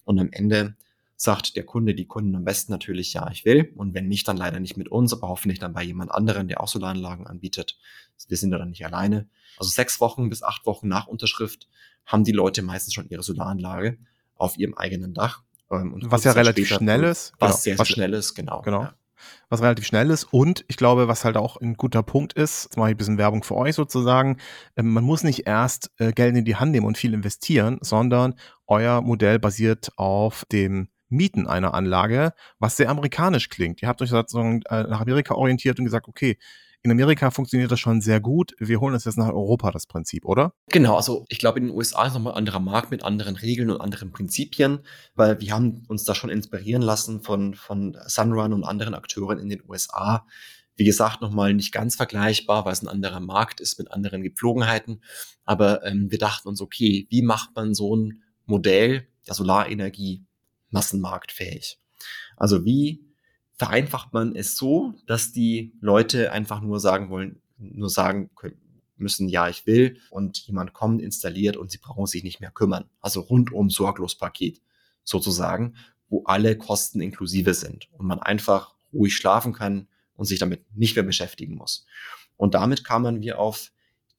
Und 0.05 0.19
am 0.19 0.29
Ende 0.31 0.75
sagt 1.15 1.55
der 1.55 1.65
Kunde, 1.65 1.93
die 1.95 2.05
Kunden 2.05 2.35
am 2.35 2.43
besten 2.43 2.71
natürlich, 2.71 3.13
ja, 3.13 3.29
ich 3.31 3.45
will. 3.45 3.71
Und 3.75 3.93
wenn 3.93 4.07
nicht, 4.07 4.27
dann 4.27 4.37
leider 4.37 4.59
nicht 4.59 4.77
mit 4.77 4.89
uns, 4.89 5.13
aber 5.13 5.27
hoffentlich 5.27 5.59
dann 5.59 5.73
bei 5.73 5.83
jemand 5.83 6.11
anderen, 6.11 6.47
der 6.47 6.61
auch 6.61 6.67
Solaranlagen 6.67 7.27
anbietet. 7.27 7.77
Wir 8.27 8.37
sind 8.37 8.51
da 8.51 8.57
dann 8.57 8.69
nicht 8.69 8.85
alleine. 8.85 9.27
Also 9.57 9.69
sechs 9.69 9.99
Wochen 10.01 10.29
bis 10.29 10.43
acht 10.43 10.65
Wochen 10.65 10.87
nach 10.87 11.07
Unterschrift 11.07 11.69
haben 12.05 12.23
die 12.23 12.31
Leute 12.31 12.61
meistens 12.61 12.93
schon 12.93 13.09
ihre 13.09 13.23
Solaranlage 13.23 13.97
auf 14.35 14.57
ihrem 14.57 14.73
eigenen 14.75 15.13
Dach. 15.13 15.43
Ähm, 15.71 15.95
was 16.03 16.23
ja 16.23 16.33
relativ 16.33 16.67
schnell 16.69 17.03
ist. 17.03 17.33
Was 17.39 17.49
genau, 17.49 17.57
sehr, 17.57 17.73
sehr 17.73 17.79
was, 17.79 17.87
schnell 17.87 18.13
ist, 18.13 18.35
genau. 18.35 18.61
Genau. 18.61 18.83
Ja. 18.83 18.93
Was 19.49 19.61
relativ 19.61 19.85
schnell 19.85 20.09
ist 20.09 20.25
und 20.25 20.65
ich 20.67 20.75
glaube, 20.75 21.07
was 21.07 21.23
halt 21.23 21.37
auch 21.37 21.57
ein 21.57 21.75
guter 21.75 22.03
Punkt 22.03 22.33
ist, 22.33 22.65
jetzt 22.65 22.77
mache 22.77 22.89
ich 22.89 22.95
ein 22.95 22.97
bisschen 22.97 23.17
Werbung 23.17 23.43
für 23.43 23.55
euch 23.55 23.75
sozusagen, 23.75 24.37
ähm, 24.75 24.91
man 24.91 25.03
muss 25.03 25.23
nicht 25.23 25.47
erst 25.47 25.91
äh, 25.97 26.11
Geld 26.11 26.35
in 26.35 26.45
die 26.45 26.55
Hand 26.55 26.71
nehmen 26.71 26.85
und 26.85 26.97
viel 26.97 27.13
investieren, 27.13 27.77
sondern 27.81 28.35
euer 28.67 29.01
Modell 29.01 29.39
basiert 29.39 29.91
auf 29.95 30.45
dem 30.51 30.89
Mieten 31.09 31.47
einer 31.47 31.73
Anlage, 31.73 32.33
was 32.59 32.75
sehr 32.75 32.89
amerikanisch 32.89 33.49
klingt. 33.49 33.81
Ihr 33.81 33.87
habt 33.87 34.01
euch 34.01 34.09
sozusagen 34.09 34.61
äh, 34.63 34.83
nach 34.83 35.01
Amerika 35.01 35.35
orientiert 35.35 35.79
und 35.79 35.85
gesagt, 35.85 36.07
okay, 36.07 36.37
In 36.85 36.91
Amerika 36.91 37.31
funktioniert 37.31 37.71
das 37.71 37.79
schon 37.79 38.01
sehr 38.01 38.19
gut. 38.19 38.53
Wir 38.59 38.81
holen 38.81 38.91
das 38.91 39.05
jetzt 39.05 39.17
nach 39.17 39.29
Europa, 39.29 39.71
das 39.71 39.87
Prinzip, 39.87 40.25
oder? 40.25 40.53
Genau, 40.67 40.97
also 40.97 41.25
ich 41.29 41.39
glaube, 41.39 41.59
in 41.59 41.67
den 41.67 41.75
USA 41.75 42.07
ist 42.07 42.13
nochmal 42.13 42.33
ein 42.33 42.39
anderer 42.39 42.59
Markt 42.59 42.91
mit 42.91 43.03
anderen 43.03 43.37
Regeln 43.37 43.69
und 43.69 43.79
anderen 43.79 44.11
Prinzipien, 44.11 44.79
weil 45.15 45.39
wir 45.39 45.53
haben 45.53 45.85
uns 45.87 46.03
da 46.03 46.13
schon 46.13 46.29
inspirieren 46.29 46.81
lassen 46.81 47.21
von, 47.21 47.53
von 47.53 47.97
Sunrun 48.05 48.51
und 48.51 48.65
anderen 48.65 48.95
Akteuren 48.95 49.39
in 49.39 49.47
den 49.47 49.63
USA. 49.65 50.27
Wie 50.75 50.83
gesagt, 50.83 51.21
nochmal 51.21 51.53
nicht 51.53 51.71
ganz 51.71 51.95
vergleichbar, 51.95 52.65
weil 52.65 52.73
es 52.73 52.81
ein 52.81 52.89
anderer 52.89 53.21
Markt 53.21 53.61
ist 53.61 53.79
mit 53.79 53.89
anderen 53.89 54.21
Gepflogenheiten. 54.21 55.01
Aber 55.45 55.85
ähm, 55.85 56.11
wir 56.11 56.17
dachten 56.17 56.49
uns, 56.49 56.59
okay, 56.59 57.07
wie 57.09 57.21
macht 57.21 57.55
man 57.55 57.73
so 57.73 57.95
ein 57.95 58.23
Modell 58.45 59.07
der 59.25 59.35
Solarenergie 59.35 60.25
massenmarktfähig? 60.69 61.79
Also 62.35 62.65
wie 62.65 63.12
vereinfacht 63.63 64.11
man 64.11 64.35
es 64.35 64.57
so, 64.57 64.93
dass 65.07 65.31
die 65.31 65.71
Leute 65.79 66.33
einfach 66.33 66.59
nur 66.59 66.81
sagen 66.81 67.09
wollen, 67.09 67.41
nur 67.57 67.89
sagen 67.89 68.29
müssen, 68.97 69.29
ja, 69.29 69.47
ich 69.47 69.65
will 69.65 70.01
und 70.09 70.37
jemand 70.39 70.73
kommt, 70.73 71.01
installiert 71.01 71.55
und 71.55 71.71
sie 71.71 71.77
brauchen 71.77 72.05
sich 72.05 72.25
nicht 72.25 72.41
mehr 72.41 72.51
kümmern. 72.51 72.89
Also 72.99 73.21
rundum 73.21 73.69
sorglos 73.69 74.17
Paket 74.17 74.61
sozusagen, 75.05 75.75
wo 76.09 76.23
alle 76.25 76.57
Kosten 76.57 76.99
inklusive 76.99 77.53
sind 77.53 77.87
und 77.93 78.05
man 78.05 78.19
einfach 78.19 78.75
ruhig 78.91 79.15
schlafen 79.15 79.53
kann 79.53 79.87
und 80.15 80.25
sich 80.25 80.39
damit 80.39 80.65
nicht 80.75 80.97
mehr 80.97 81.05
beschäftigen 81.05 81.55
muss. 81.55 81.85
Und 82.35 82.55
damit 82.55 82.83
kamen 82.83 83.21
wir 83.21 83.39
auf 83.39 83.71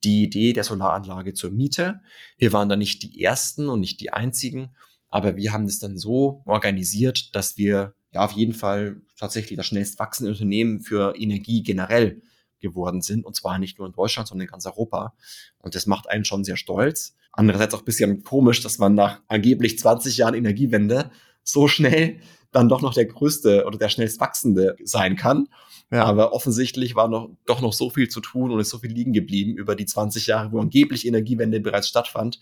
die 0.03 0.23
Idee 0.23 0.53
der 0.53 0.63
Solaranlage 0.63 1.35
zur 1.35 1.51
Miete. 1.51 2.01
Wir 2.39 2.51
waren 2.51 2.67
da 2.67 2.75
nicht 2.75 3.03
die 3.03 3.21
ersten 3.21 3.69
und 3.69 3.79
nicht 3.79 3.99
die 3.99 4.11
einzigen, 4.11 4.75
aber 5.09 5.35
wir 5.35 5.53
haben 5.53 5.65
es 5.65 5.77
dann 5.77 5.99
so 5.99 6.41
organisiert, 6.45 7.35
dass 7.35 7.57
wir 7.57 7.93
ja 8.15 8.23
auf 8.23 8.31
jeden 8.31 8.53
Fall 8.53 9.01
tatsächlich 9.17 9.57
das 9.57 9.67
schnellst 9.67 9.99
wachsende 9.99 10.31
Unternehmen 10.31 10.81
für 10.81 11.15
Energie 11.17 11.63
generell 11.63 12.21
geworden 12.59 13.01
sind. 13.01 13.25
Und 13.25 13.35
zwar 13.35 13.59
nicht 13.59 13.77
nur 13.77 13.87
in 13.87 13.93
Deutschland, 13.93 14.27
sondern 14.27 14.47
in 14.47 14.51
ganz 14.51 14.65
Europa. 14.65 15.13
Und 15.59 15.75
das 15.75 15.85
macht 15.85 16.09
einen 16.09 16.25
schon 16.25 16.43
sehr 16.43 16.55
stolz. 16.55 17.15
Andererseits 17.33 17.73
auch 17.73 17.79
ein 17.79 17.85
bisschen 17.85 18.23
komisch, 18.23 18.61
dass 18.61 18.79
man 18.79 18.95
nach 18.95 19.21
angeblich 19.27 19.77
20 19.77 20.17
Jahren 20.17 20.33
Energiewende 20.33 21.11
so 21.43 21.67
schnell 21.67 22.19
dann 22.51 22.69
doch 22.69 22.81
noch 22.81 22.93
der 22.93 23.05
größte 23.05 23.65
oder 23.65 23.77
der 23.77 23.89
schnellst 23.89 24.21
wachsende 24.21 24.77
sein 24.81 25.17
kann. 25.17 25.49
Ja. 25.91 26.05
Aber 26.05 26.31
offensichtlich 26.31 26.95
war 26.95 27.09
noch, 27.09 27.29
doch 27.45 27.61
noch 27.61 27.73
so 27.73 27.89
viel 27.89 28.07
zu 28.07 28.21
tun 28.21 28.49
und 28.49 28.61
ist 28.61 28.69
so 28.69 28.77
viel 28.79 28.91
liegen 28.91 29.11
geblieben 29.11 29.57
über 29.57 29.75
die 29.75 29.85
20 29.85 30.27
Jahre, 30.27 30.53
wo 30.53 30.61
angeblich 30.61 31.05
Energiewende 31.05 31.59
bereits 31.59 31.89
stattfand 31.89 32.39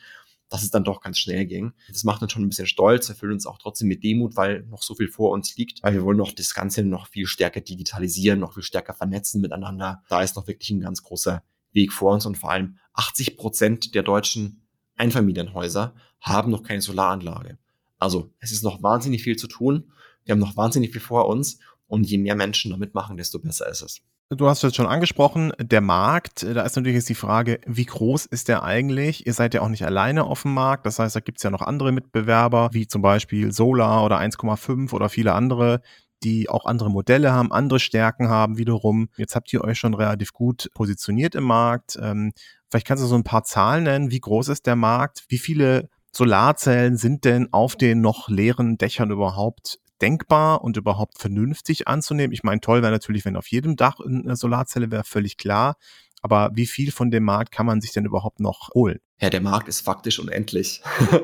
dass 0.54 0.62
es 0.62 0.70
dann 0.70 0.84
doch 0.84 1.02
ganz 1.02 1.18
schnell 1.18 1.48
ging. 1.48 1.74
Das 1.88 2.04
macht 2.04 2.22
uns 2.22 2.32
schon 2.32 2.44
ein 2.44 2.50
bisschen 2.50 2.68
stolz, 2.68 3.10
erfüllt 3.10 3.34
uns 3.34 3.48
auch 3.48 3.58
trotzdem 3.58 3.88
mit 3.88 4.04
Demut, 4.04 4.36
weil 4.36 4.62
noch 4.70 4.84
so 4.84 4.94
viel 4.94 5.08
vor 5.08 5.32
uns 5.32 5.58
liegt, 5.58 5.82
weil 5.82 5.94
wir 5.94 6.04
wollen 6.04 6.18
noch 6.18 6.32
das 6.32 6.54
Ganze 6.54 6.84
noch 6.84 7.08
viel 7.08 7.26
stärker 7.26 7.60
digitalisieren, 7.60 8.40
noch 8.40 8.54
viel 8.54 8.62
stärker 8.62 8.94
vernetzen 8.94 9.42
miteinander. 9.42 10.04
Da 10.10 10.22
ist 10.22 10.36
noch 10.36 10.46
wirklich 10.46 10.70
ein 10.70 10.82
ganz 10.82 11.02
großer 11.02 11.42
Weg 11.72 11.92
vor 11.92 12.14
uns 12.14 12.28
und 12.28 12.38
vor 12.38 12.52
allem 12.52 12.78
80 12.94 13.36
Prozent 13.36 13.96
der 13.96 14.04
deutschen 14.04 14.62
Einfamilienhäuser 14.96 15.96
haben 16.22 16.52
noch 16.52 16.62
keine 16.62 16.82
Solaranlage. 16.82 17.58
Also 17.98 18.32
es 18.38 18.52
ist 18.52 18.62
noch 18.62 18.84
wahnsinnig 18.84 19.24
viel 19.24 19.38
zu 19.38 19.48
tun. 19.48 19.92
Wir 20.24 20.34
haben 20.34 20.40
noch 20.40 20.56
wahnsinnig 20.56 20.92
viel 20.92 21.02
vor 21.02 21.30
uns 21.30 21.58
und 21.88 22.04
je 22.04 22.20
mehr 22.20 22.36
Menschen 22.36 22.70
damit 22.70 22.94
machen, 22.94 23.18
desto 23.18 23.40
besser 23.40 23.68
ist 23.70 23.82
es. 23.82 24.02
Du 24.30 24.48
hast 24.48 24.64
es 24.64 24.76
schon 24.76 24.88
angesprochen, 24.88 25.54
der 25.60 25.82
Markt, 25.82 26.44
da 26.44 26.64
ist 26.64 26.76
natürlich 26.76 26.96
jetzt 26.96 27.10
die 27.10 27.14
Frage, 27.16 27.60
wie 27.68 27.86
groß 27.86 28.26
ist 28.26 28.48
der 28.48 28.64
eigentlich? 28.64 29.28
Ihr 29.28 29.34
seid 29.34 29.54
ja 29.54 29.62
auch 29.62 29.68
nicht 29.68 29.86
alleine 29.86 30.24
auf 30.24 30.42
dem 30.42 30.54
Markt, 30.56 30.88
das 30.88 30.98
heißt, 30.98 31.16
da 31.16 31.20
gibt 31.20 31.38
es 31.38 31.44
ja 31.44 31.52
noch 31.52 31.62
andere 31.62 31.92
Mitbewerber, 31.92 32.70
wie 32.72 32.88
zum 32.88 33.04
Beispiel 33.04 33.52
Solar 33.52 34.04
oder 34.04 34.20
1,5 34.20 34.92
oder 34.94 35.10
viele 35.10 35.34
andere, 35.34 35.82
die 36.24 36.50
auch 36.50 36.66
andere 36.66 36.90
Modelle 36.90 37.32
haben, 37.32 37.52
andere 37.52 37.80
Stärken 37.80 38.30
haben 38.30 38.58
wiederum. 38.58 39.10
Jetzt 39.18 39.36
habt 39.36 39.54
ihr 39.54 39.64
euch 39.64 39.78
schon 39.78 39.94
relativ 39.94 40.34
gut 40.34 40.70
positioniert 40.74 41.36
im 41.36 41.44
Markt. 41.44 42.00
Ähm, 42.02 42.32
vielleicht 42.72 42.88
kannst 42.88 43.04
du 43.04 43.08
so 43.08 43.16
ein 43.16 43.24
paar 43.24 43.44
Zahlen 43.44 43.84
nennen. 43.84 44.10
Wie 44.10 44.22
groß 44.22 44.48
ist 44.48 44.66
der 44.66 44.78
Markt? 44.78 45.26
Wie 45.28 45.38
viele 45.38 45.90
Solarzellen 46.16 46.98
sind 46.98 47.26
denn 47.26 47.52
auf 47.52 47.76
den 47.76 48.02
noch 48.02 48.30
leeren 48.30 48.78
Dächern 48.78 49.12
überhaupt 49.12 49.80
denkbar 50.04 50.64
und 50.64 50.76
überhaupt 50.76 51.18
vernünftig 51.18 51.88
anzunehmen? 51.88 52.34
Ich 52.34 52.44
meine, 52.44 52.60
toll 52.60 52.82
wäre 52.82 52.92
natürlich, 52.92 53.24
wenn 53.24 53.38
auf 53.38 53.48
jedem 53.48 53.78
Dach 53.78 54.00
eine 54.02 54.36
Solarzelle 54.36 54.92
wäre, 54.92 55.06
völlig 55.06 55.38
klar. 55.38 55.78
Aber 56.22 56.52
wie 56.54 56.66
viel 56.66 56.92
von 56.92 57.10
dem 57.10 57.24
Markt 57.24 57.52
kann 57.52 57.66
man 57.66 57.80
sich 57.80 57.94
denn 57.94 58.06
überhaupt 58.06 58.40
noch 58.40 58.70
holen? 58.74 59.00
Ja, 59.20 59.30
der 59.30 59.42
Markt 59.42 59.70
ist 59.70 59.82
faktisch 59.82 60.20
unendlich, 60.20 60.82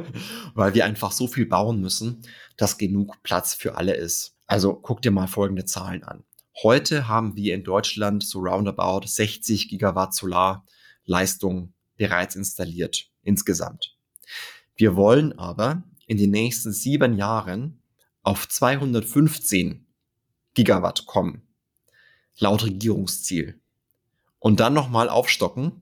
weil 0.54 0.74
wir 0.74 0.86
einfach 0.86 1.12
so 1.12 1.28
viel 1.28 1.46
bauen 1.46 1.82
müssen, 1.82 2.22
dass 2.56 2.78
genug 2.78 3.22
Platz 3.24 3.54
für 3.54 3.76
alle 3.76 3.94
ist. 3.94 4.38
Also 4.48 4.74
guck 4.74 5.02
dir 5.02 5.12
mal 5.12 5.28
folgende 5.28 5.66
Zahlen 5.66 6.04
an. 6.04 6.24
Heute 6.64 7.08
haben 7.08 7.36
wir 7.36 7.56
in 7.56 7.64
Deutschland 7.64 8.24
so 8.24 8.40
roundabout 8.40 9.06
60 9.06 9.70
Gigawatt 9.70 10.14
Solarleistung 10.14 11.74
bereits 11.98 12.36
installiert 12.36 13.10
insgesamt. 13.24 13.98
Wir 14.76 14.96
wollen 14.96 15.38
aber 15.38 15.84
in 16.08 16.18
den 16.18 16.32
nächsten 16.32 16.74
sieben 16.74 17.18
Jahren 17.18 17.82
auf 18.24 18.48
215 18.48 19.86
Gigawatt 20.54 21.06
kommen, 21.06 21.48
laut 22.38 22.64
Regierungsziel. 22.64 23.60
Und 24.40 24.60
dann 24.60 24.74
nochmal 24.74 25.10
aufstocken 25.10 25.82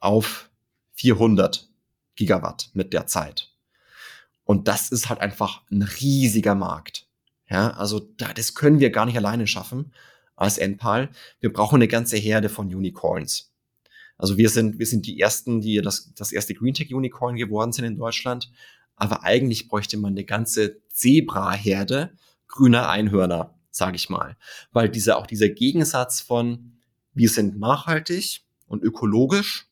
auf 0.00 0.50
400 0.94 1.68
Gigawatt 2.16 2.70
mit 2.74 2.92
der 2.92 3.06
Zeit. 3.06 3.52
Und 4.44 4.68
das 4.68 4.90
ist 4.90 5.08
halt 5.08 5.20
einfach 5.20 5.62
ein 5.70 5.82
riesiger 5.82 6.54
Markt. 6.54 7.06
Ja, 7.48 7.70
also 7.72 8.00
da, 8.16 8.32
das 8.32 8.54
können 8.54 8.80
wir 8.80 8.90
gar 8.90 9.06
nicht 9.06 9.16
alleine 9.16 9.46
schaffen 9.46 9.92
als 10.36 10.58
NPAL. 10.58 11.10
Wir 11.40 11.52
brauchen 11.52 11.76
eine 11.76 11.88
ganze 11.88 12.16
Herde 12.16 12.48
von 12.48 12.74
Unicorns. 12.74 13.52
Also 14.18 14.36
wir 14.36 14.50
sind, 14.50 14.78
wir 14.78 14.86
sind 14.86 15.06
die 15.06 15.20
ersten, 15.20 15.60
die 15.60 15.80
das, 15.80 16.12
das 16.14 16.32
erste 16.32 16.54
Green 16.54 16.74
Tech 16.74 16.92
Unicorn 16.94 17.36
geworden 17.36 17.72
sind 17.72 17.84
in 17.84 17.96
Deutschland 17.96 18.50
aber 18.96 19.24
eigentlich 19.24 19.68
bräuchte 19.68 19.96
man 19.96 20.12
eine 20.12 20.24
ganze 20.24 20.86
Zebraherde 20.88 22.12
grüner 22.48 22.88
Einhörner, 22.88 23.58
sage 23.70 23.96
ich 23.96 24.10
mal. 24.10 24.36
Weil 24.72 24.88
dieser, 24.88 25.18
auch 25.18 25.26
dieser 25.26 25.48
Gegensatz 25.48 26.20
von 26.20 26.72
wir 27.14 27.28
sind 27.28 27.58
nachhaltig 27.58 28.42
und 28.66 28.82
ökologisch 28.82 29.66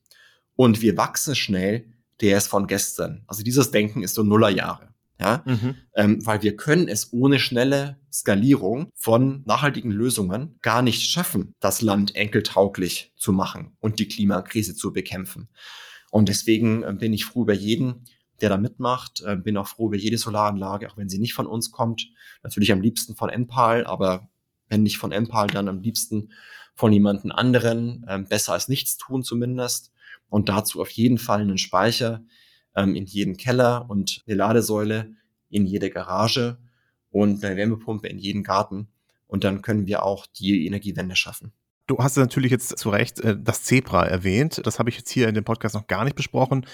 und 0.56 0.82
wir 0.82 0.96
wachsen 0.96 1.34
schnell, 1.34 1.86
der 2.20 2.36
ist 2.36 2.48
von 2.48 2.66
gestern. 2.66 3.22
Also 3.26 3.42
dieses 3.42 3.70
Denken 3.70 4.02
ist 4.02 4.14
so 4.14 4.22
Nullerjahre. 4.22 4.90
Ja, 5.18 5.42
mhm. 5.44 5.74
ähm, 5.96 6.24
weil 6.24 6.40
wir 6.40 6.56
können 6.56 6.88
es 6.88 7.12
ohne 7.12 7.38
schnelle 7.38 7.98
Skalierung 8.10 8.88
von 8.94 9.42
nachhaltigen 9.44 9.90
Lösungen 9.90 10.58
gar 10.62 10.80
nicht 10.80 11.02
schaffen, 11.02 11.52
das 11.60 11.82
Land 11.82 12.16
enkeltauglich 12.16 13.12
zu 13.16 13.32
machen 13.32 13.76
und 13.80 13.98
die 13.98 14.08
Klimakrise 14.08 14.74
zu 14.74 14.94
bekämpfen. 14.94 15.50
Und 16.10 16.30
deswegen 16.30 16.84
äh, 16.84 16.94
bin 16.98 17.12
ich 17.12 17.26
froh 17.26 17.42
über 17.42 17.52
jeden, 17.52 18.06
der 18.42 18.48
da 18.48 18.56
mitmacht. 18.56 19.22
Äh, 19.22 19.36
bin 19.36 19.56
auch 19.56 19.68
froh 19.68 19.88
über 19.88 19.96
jede 19.96 20.18
Solaranlage, 20.18 20.90
auch 20.90 20.96
wenn 20.96 21.08
sie 21.08 21.18
nicht 21.18 21.34
von 21.34 21.46
uns 21.46 21.70
kommt. 21.70 22.08
Natürlich 22.42 22.72
am 22.72 22.80
liebsten 22.80 23.14
von 23.14 23.30
Enpal, 23.30 23.86
aber 23.86 24.28
wenn 24.68 24.82
nicht 24.82 24.98
von 24.98 25.12
Enpal, 25.12 25.48
dann 25.48 25.68
am 25.68 25.80
liebsten 25.80 26.30
von 26.74 26.92
jemanden 26.92 27.32
anderen. 27.32 28.06
Ähm, 28.08 28.26
besser 28.26 28.52
als 28.52 28.68
nichts 28.68 28.96
tun 28.96 29.22
zumindest. 29.22 29.92
Und 30.28 30.48
dazu 30.48 30.80
auf 30.80 30.90
jeden 30.90 31.18
Fall 31.18 31.40
einen 31.40 31.58
Speicher 31.58 32.24
ähm, 32.74 32.94
in 32.94 33.06
jeden 33.06 33.36
Keller 33.36 33.86
und 33.88 34.22
eine 34.26 34.36
Ladesäule 34.36 35.14
in 35.48 35.66
jede 35.66 35.90
Garage 35.90 36.58
und 37.10 37.44
eine 37.44 37.56
Wärmepumpe 37.56 38.08
in 38.08 38.18
jeden 38.18 38.42
Garten. 38.44 38.88
Und 39.26 39.44
dann 39.44 39.62
können 39.62 39.86
wir 39.86 40.04
auch 40.04 40.26
die 40.26 40.66
Energiewende 40.66 41.16
schaffen. 41.16 41.52
Du 41.90 41.98
hast 41.98 42.16
natürlich 42.16 42.52
jetzt 42.52 42.78
zu 42.78 42.88
Recht 42.90 43.18
äh, 43.18 43.36
das 43.36 43.64
Zebra 43.64 44.06
erwähnt. 44.06 44.64
Das 44.64 44.78
habe 44.78 44.90
ich 44.90 44.96
jetzt 44.96 45.10
hier 45.10 45.28
in 45.28 45.34
dem 45.34 45.42
Podcast 45.42 45.74
noch 45.74 45.88
gar 45.88 46.04
nicht 46.04 46.14
besprochen. 46.14 46.64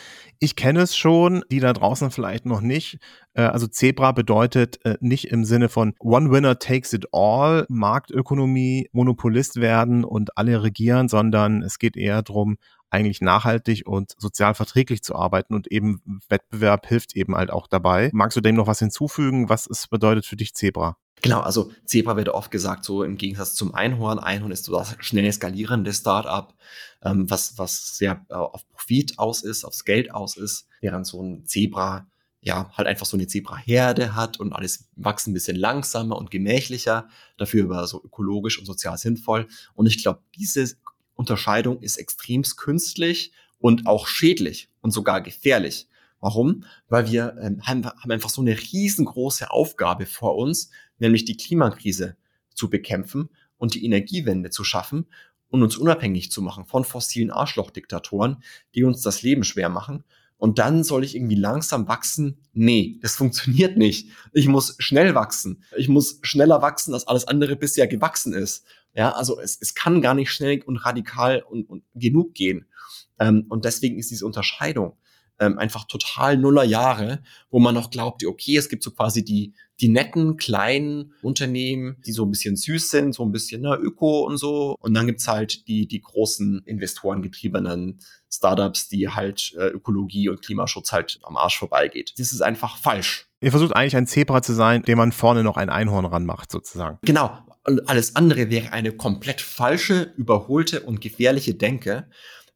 Ich 0.40 0.56
kenne 0.56 0.80
es 0.80 0.94
schon, 0.94 1.42
die 1.50 1.58
da 1.58 1.72
draußen 1.72 2.10
vielleicht 2.10 2.44
noch 2.44 2.60
nicht. 2.60 2.98
Äh, 3.32 3.44
also 3.44 3.66
Zebra 3.66 4.12
bedeutet 4.12 4.84
äh, 4.84 4.98
nicht 5.00 5.28
im 5.28 5.46
Sinne 5.46 5.70
von 5.70 5.94
One 6.00 6.30
Winner 6.30 6.58
takes 6.58 6.92
it 6.92 7.06
all, 7.12 7.64
Marktökonomie, 7.70 8.90
Monopolist 8.92 9.56
werden 9.58 10.04
und 10.04 10.36
alle 10.36 10.62
regieren, 10.62 11.08
sondern 11.08 11.62
es 11.62 11.78
geht 11.78 11.96
eher 11.96 12.20
darum, 12.20 12.58
eigentlich 12.90 13.22
nachhaltig 13.22 13.86
und 13.86 14.14
sozial 14.18 14.52
verträglich 14.52 15.02
zu 15.02 15.16
arbeiten 15.16 15.54
und 15.54 15.72
eben 15.72 16.20
Wettbewerb 16.28 16.86
hilft 16.86 17.16
eben 17.16 17.36
halt 17.36 17.50
auch 17.50 17.68
dabei. 17.68 18.10
Magst 18.12 18.36
du 18.36 18.42
dem 18.42 18.56
noch 18.56 18.66
was 18.66 18.80
hinzufügen? 18.80 19.48
Was 19.48 19.66
es 19.66 19.88
bedeutet 19.88 20.26
für 20.26 20.36
dich 20.36 20.52
Zebra? 20.52 20.98
Genau, 21.26 21.40
also 21.40 21.72
Zebra 21.84 22.16
wird 22.16 22.28
oft 22.28 22.52
gesagt, 22.52 22.84
so 22.84 23.02
im 23.02 23.16
Gegensatz 23.16 23.54
zum 23.54 23.74
Einhorn. 23.74 24.20
Einhorn 24.20 24.52
ist 24.52 24.64
so 24.64 24.72
das 24.72 24.94
schnell 25.00 25.32
skalierende 25.32 25.92
Startup, 25.92 26.54
ähm, 27.02 27.28
was, 27.28 27.58
was 27.58 27.96
sehr 27.96 28.24
äh, 28.28 28.34
auf 28.34 28.68
Profit 28.70 29.18
aus 29.18 29.42
ist, 29.42 29.64
aufs 29.64 29.84
Geld 29.84 30.14
aus 30.14 30.36
ist, 30.36 30.68
während 30.80 31.04
so 31.04 31.20
ein 31.20 31.44
Zebra 31.44 32.06
ja 32.42 32.70
halt 32.76 32.86
einfach 32.86 33.06
so 33.06 33.16
eine 33.16 33.26
Zebra-Herde 33.26 34.14
hat 34.14 34.38
und 34.38 34.52
alles 34.52 34.88
wachsen 34.94 35.32
ein 35.32 35.34
bisschen 35.34 35.56
langsamer 35.56 36.16
und 36.16 36.30
gemächlicher, 36.30 37.08
dafür 37.38 37.64
aber 37.64 37.88
so 37.88 38.00
ökologisch 38.04 38.60
und 38.60 38.66
sozial 38.66 38.96
sinnvoll. 38.96 39.48
Und 39.74 39.86
ich 39.86 40.00
glaube, 40.00 40.20
diese 40.36 40.76
Unterscheidung 41.14 41.82
ist 41.82 41.96
extremst 41.96 42.56
künstlich 42.56 43.32
und 43.58 43.88
auch 43.88 44.06
schädlich 44.06 44.70
und 44.80 44.92
sogar 44.92 45.22
gefährlich. 45.22 45.88
Warum? 46.20 46.64
Weil 46.88 47.10
wir 47.10 47.36
ähm, 47.40 47.60
haben, 47.62 47.84
haben 47.84 48.10
einfach 48.10 48.30
so 48.30 48.40
eine 48.40 48.56
riesengroße 48.56 49.50
Aufgabe 49.50 50.06
vor 50.06 50.36
uns, 50.36 50.70
nämlich 50.98 51.24
die 51.24 51.36
Klimakrise 51.36 52.16
zu 52.54 52.70
bekämpfen 52.70 53.28
und 53.56 53.74
die 53.74 53.84
Energiewende 53.84 54.50
zu 54.50 54.64
schaffen. 54.64 55.06
und 55.48 55.62
uns 55.62 55.76
unabhängig 55.76 56.32
zu 56.32 56.42
machen 56.42 56.66
von 56.66 56.84
fossilen 56.84 57.30
Arschlochdiktatoren, 57.30 58.42
die 58.74 58.82
uns 58.82 59.00
das 59.02 59.22
Leben 59.22 59.44
schwer 59.44 59.68
machen. 59.68 60.02
Und 60.38 60.58
dann 60.58 60.82
soll 60.82 61.04
ich 61.04 61.14
irgendwie 61.14 61.36
langsam 61.36 61.86
wachsen? 61.86 62.38
Nee, 62.52 62.98
das 63.00 63.14
funktioniert 63.14 63.76
nicht. 63.76 64.10
Ich 64.32 64.48
muss 64.48 64.74
schnell 64.78 65.14
wachsen. 65.14 65.62
Ich 65.76 65.88
muss 65.88 66.18
schneller 66.22 66.62
wachsen, 66.62 66.94
als 66.94 67.06
alles 67.06 67.28
andere 67.28 67.54
bisher 67.54 67.86
gewachsen 67.86 68.32
ist. 68.34 68.64
Ja, 68.92 69.12
also 69.12 69.38
es, 69.40 69.56
es 69.60 69.74
kann 69.74 70.02
gar 70.02 70.14
nicht 70.14 70.32
schnell 70.32 70.62
und 70.62 70.78
radikal 70.78 71.42
und, 71.42 71.68
und 71.68 71.84
genug 71.94 72.34
gehen. 72.34 72.66
Ähm, 73.18 73.46
und 73.48 73.64
deswegen 73.64 73.98
ist 73.98 74.10
diese 74.10 74.26
Unterscheidung 74.26 74.96
ähm, 75.38 75.58
einfach 75.58 75.84
total 75.84 76.36
nuller 76.36 76.64
Jahre, 76.64 77.22
wo 77.50 77.58
man 77.58 77.74
noch 77.74 77.90
glaubt, 77.90 78.24
okay, 78.24 78.56
es 78.56 78.68
gibt 78.68 78.82
so 78.82 78.90
quasi 78.90 79.24
die, 79.24 79.54
die 79.80 79.88
netten 79.88 80.36
kleinen 80.36 81.12
Unternehmen, 81.22 81.96
die 82.06 82.12
so 82.12 82.24
ein 82.24 82.30
bisschen 82.30 82.56
süß 82.56 82.90
sind, 82.90 83.14
so 83.14 83.24
ein 83.24 83.32
bisschen 83.32 83.62
ne, 83.62 83.76
Öko 83.76 84.26
und 84.26 84.38
so. 84.38 84.76
Und 84.80 84.94
dann 84.94 85.06
gibt's 85.06 85.28
halt 85.28 85.68
die, 85.68 85.86
die 85.86 86.00
großen 86.00 86.62
investorengetriebenen 86.64 88.00
Startups, 88.30 88.88
die 88.88 89.08
halt 89.08 89.54
äh, 89.58 89.66
Ökologie 89.68 90.28
und 90.28 90.42
Klimaschutz 90.42 90.92
halt 90.92 91.18
am 91.22 91.36
Arsch 91.36 91.58
vorbeigeht. 91.58 92.14
Das 92.18 92.32
ist 92.32 92.40
einfach 92.40 92.78
falsch. 92.78 93.26
Ihr 93.40 93.50
versucht 93.50 93.76
eigentlich 93.76 93.96
ein 93.96 94.06
Zebra 94.06 94.40
zu 94.42 94.54
sein, 94.54 94.82
dem 94.82 94.98
man 94.98 95.12
vorne 95.12 95.42
noch 95.42 95.56
ein 95.56 95.68
Einhorn 95.68 96.06
ranmacht, 96.06 96.50
sozusagen. 96.50 96.98
Genau. 97.02 97.38
Und 97.64 97.88
alles 97.88 98.16
andere 98.16 98.48
wäre 98.48 98.72
eine 98.72 98.92
komplett 98.92 99.40
falsche, 99.40 100.14
überholte 100.16 100.82
und 100.82 101.00
gefährliche 101.00 101.54
Denke, 101.54 102.08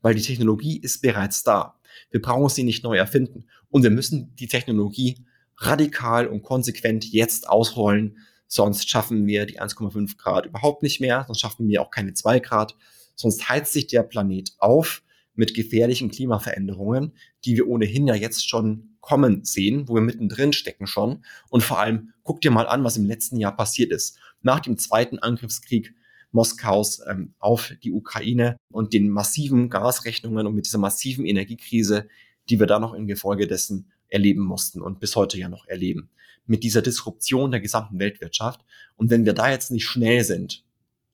weil 0.02 0.14
die 0.14 0.22
Technologie 0.22 0.78
ist 0.80 1.02
bereits 1.02 1.42
da. 1.42 1.79
Wir 2.10 2.20
brauchen 2.20 2.48
sie 2.48 2.64
nicht 2.64 2.84
neu 2.84 2.96
erfinden. 2.96 3.44
Und 3.68 3.82
wir 3.82 3.90
müssen 3.90 4.34
die 4.36 4.48
Technologie 4.48 5.24
radikal 5.56 6.26
und 6.26 6.42
konsequent 6.42 7.04
jetzt 7.04 7.48
ausrollen. 7.48 8.18
Sonst 8.46 8.90
schaffen 8.90 9.26
wir 9.26 9.46
die 9.46 9.60
1,5 9.60 10.16
Grad 10.16 10.46
überhaupt 10.46 10.82
nicht 10.82 11.00
mehr. 11.00 11.24
Sonst 11.26 11.40
schaffen 11.40 11.68
wir 11.68 11.82
auch 11.82 11.90
keine 11.90 12.14
2 12.14 12.40
Grad. 12.40 12.76
Sonst 13.14 13.48
heizt 13.48 13.72
sich 13.72 13.86
der 13.86 14.02
Planet 14.02 14.52
auf 14.58 15.02
mit 15.34 15.54
gefährlichen 15.54 16.10
Klimaveränderungen, 16.10 17.12
die 17.44 17.56
wir 17.56 17.68
ohnehin 17.68 18.06
ja 18.06 18.14
jetzt 18.14 18.48
schon 18.48 18.96
kommen 19.00 19.44
sehen, 19.44 19.88
wo 19.88 19.94
wir 19.94 20.02
mittendrin 20.02 20.52
stecken 20.52 20.86
schon. 20.86 21.24
Und 21.48 21.62
vor 21.62 21.78
allem, 21.78 22.12
guck 22.22 22.40
dir 22.40 22.50
mal 22.50 22.66
an, 22.66 22.84
was 22.84 22.96
im 22.96 23.06
letzten 23.06 23.36
Jahr 23.36 23.56
passiert 23.56 23.92
ist. 23.92 24.18
Nach 24.42 24.60
dem 24.60 24.78
zweiten 24.78 25.18
Angriffskrieg 25.18 25.94
Moskaus 26.32 27.00
ähm, 27.08 27.34
auf 27.38 27.72
die 27.82 27.92
Ukraine 27.92 28.56
und 28.70 28.92
den 28.92 29.10
massiven 29.10 29.68
Gasrechnungen 29.68 30.46
und 30.46 30.54
mit 30.54 30.66
dieser 30.66 30.78
massiven 30.78 31.24
Energiekrise, 31.24 32.08
die 32.48 32.60
wir 32.60 32.66
da 32.66 32.78
noch 32.78 32.94
in 32.94 33.06
Gefolge 33.06 33.46
dessen 33.46 33.90
erleben 34.08 34.42
mussten 34.42 34.80
und 34.80 35.00
bis 35.00 35.16
heute 35.16 35.38
ja 35.38 35.48
noch 35.48 35.66
erleben. 35.66 36.10
Mit 36.46 36.64
dieser 36.64 36.82
Disruption 36.82 37.50
der 37.50 37.60
gesamten 37.60 37.98
Weltwirtschaft. 37.98 38.64
Und 38.96 39.10
wenn 39.10 39.24
wir 39.24 39.32
da 39.32 39.50
jetzt 39.50 39.70
nicht 39.70 39.86
schnell 39.86 40.24
sind 40.24 40.64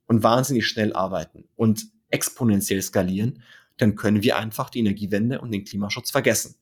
und 0.06 0.22
wahnsinnig 0.22 0.66
schnell 0.66 0.92
arbeiten 0.92 1.44
und 1.56 1.86
exponentiell 2.08 2.80
skalieren, 2.80 3.42
dann 3.76 3.96
können 3.96 4.22
wir 4.22 4.38
einfach 4.38 4.70
die 4.70 4.78
Energiewende 4.78 5.40
und 5.40 5.50
den 5.50 5.64
Klimaschutz 5.64 6.10
vergessen. 6.10 6.56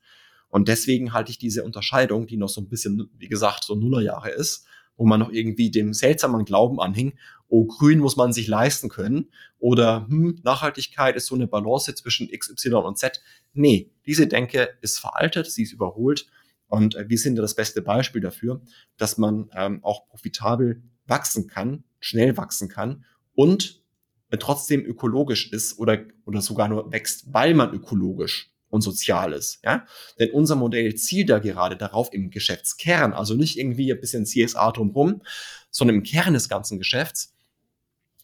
Und 0.48 0.68
deswegen 0.68 1.12
halte 1.12 1.30
ich 1.30 1.38
diese 1.38 1.64
Unterscheidung, 1.64 2.26
die 2.26 2.36
noch 2.36 2.48
so 2.48 2.60
ein 2.60 2.68
bisschen, 2.68 3.10
wie 3.18 3.28
gesagt, 3.28 3.64
so 3.64 3.74
Nullerjahre 3.74 4.30
ist, 4.30 4.66
wo 4.96 5.06
man 5.06 5.20
noch 5.20 5.30
irgendwie 5.30 5.70
dem 5.70 5.92
seltsamen 5.92 6.44
Glauben 6.44 6.80
anhing, 6.80 7.14
oh, 7.48 7.66
grün 7.66 7.98
muss 7.98 8.16
man 8.16 8.32
sich 8.32 8.48
leisten 8.48 8.88
können 8.88 9.30
oder 9.58 10.06
hm, 10.08 10.40
Nachhaltigkeit 10.42 11.16
ist 11.16 11.26
so 11.26 11.34
eine 11.34 11.46
Balance 11.46 11.94
zwischen 11.94 12.28
X, 12.28 12.50
Y 12.50 12.84
und 12.84 12.98
Z. 12.98 13.22
Nee, 13.52 13.90
diese 14.06 14.26
Denke 14.26 14.70
ist 14.80 14.98
veraltet, 14.98 15.50
sie 15.50 15.62
ist 15.62 15.72
überholt 15.72 16.26
und 16.68 16.94
äh, 16.94 17.08
wir 17.08 17.18
sind 17.18 17.36
das 17.36 17.54
beste 17.54 17.82
Beispiel 17.82 18.20
dafür, 18.20 18.60
dass 18.96 19.18
man 19.18 19.50
ähm, 19.54 19.82
auch 19.82 20.08
profitabel 20.08 20.82
wachsen 21.06 21.46
kann, 21.46 21.84
schnell 22.00 22.36
wachsen 22.36 22.68
kann 22.68 23.04
und 23.34 23.82
äh, 24.30 24.38
trotzdem 24.38 24.84
ökologisch 24.84 25.52
ist 25.52 25.78
oder, 25.78 25.98
oder 26.24 26.40
sogar 26.40 26.68
nur 26.68 26.92
wächst, 26.92 27.32
weil 27.32 27.54
man 27.54 27.72
ökologisch 27.72 28.53
und 28.74 28.80
Soziales. 28.80 29.60
Ja? 29.64 29.86
Denn 30.18 30.30
unser 30.32 30.56
Modell 30.56 30.96
zielt 30.96 31.30
da 31.30 31.38
gerade 31.38 31.76
darauf 31.76 32.12
im 32.12 32.30
Geschäftskern, 32.30 33.12
also 33.12 33.34
nicht 33.34 33.56
irgendwie 33.56 33.92
ein 33.92 34.00
bisschen 34.00 34.26
CSA 34.26 34.72
drumherum, 34.72 35.22
sondern 35.70 35.96
im 35.96 36.02
Kern 36.02 36.34
des 36.34 36.48
ganzen 36.48 36.78
Geschäfts 36.78 37.32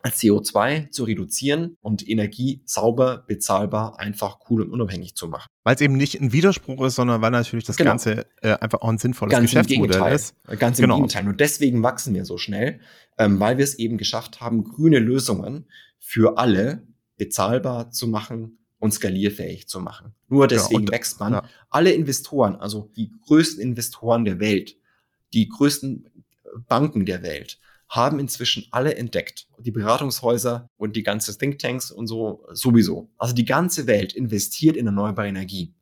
CO2 0.03 0.91
zu 0.91 1.05
reduzieren 1.05 1.77
und 1.83 2.09
Energie 2.09 2.63
sauber, 2.65 3.23
bezahlbar, 3.29 4.01
einfach 4.01 4.39
cool 4.49 4.63
und 4.63 4.71
unabhängig 4.71 5.15
zu 5.15 5.29
machen. 5.29 5.47
Weil 5.63 5.75
es 5.75 5.83
eben 5.83 5.97
nicht 5.97 6.21
ein 6.21 6.33
Widerspruch 6.33 6.85
ist, 6.85 6.95
sondern 6.95 7.21
weil 7.21 7.31
natürlich 7.31 7.67
das 7.67 7.77
genau. 7.77 7.91
Ganze 7.91 8.27
äh, 8.41 8.55
einfach 8.55 8.81
auch 8.81 8.89
ein 8.89 8.99
sinnvolles 8.99 9.31
Ganz 9.31 9.51
Geschäftsmodell 9.51 10.13
ist. 10.13 10.35
Ganz 10.59 10.79
im 10.79 10.85
genau. 10.85 10.97
Gegenteil. 10.97 11.29
Und 11.29 11.39
deswegen 11.39 11.83
wachsen 11.83 12.15
wir 12.15 12.25
so 12.25 12.39
schnell, 12.39 12.81
ähm, 13.19 13.39
weil 13.39 13.59
wir 13.59 13.65
es 13.65 13.75
eben 13.75 13.99
geschafft 13.99 14.41
haben, 14.41 14.65
grüne 14.65 14.99
Lösungen 14.99 15.67
für 15.99 16.39
alle 16.39 16.83
bezahlbar 17.19 17.91
zu 17.91 18.09
machen, 18.09 18.60
und 18.81 18.93
skalierfähig 18.93 19.69
zu 19.69 19.79
machen. 19.79 20.15
Nur 20.29 20.49
deswegen 20.49 20.85
ja, 20.87 20.93
wächst 20.93 21.21
man. 21.21 21.35
Ja. 21.35 21.45
Alle 21.69 21.93
Investoren, 21.93 22.57
also 22.57 22.91
die 22.97 23.13
größten 23.27 23.63
Investoren 23.63 24.25
der 24.25 24.41
Welt, 24.41 24.77
die 25.33 25.49
größten 25.49 26.11
Banken 26.67 27.07
der 27.07 27.23
Welt, 27.23 27.61
haben 27.89 28.19
inzwischen 28.19 28.67
alle 28.71 28.95
entdeckt. 28.95 29.49
Die 29.59 29.71
Beratungshäuser 29.71 30.69
und 30.77 30.97
die 30.97 31.03
ganze 31.03 31.37
Thinktanks 31.37 31.91
und 31.91 32.07
so 32.07 32.45
sowieso. 32.53 33.11
Also 33.19 33.35
die 33.35 33.45
ganze 33.45 33.87
Welt 33.87 34.13
investiert 34.13 34.77
in 34.77 34.87
erneuerbare 34.87 35.29
Energie. 35.29 35.75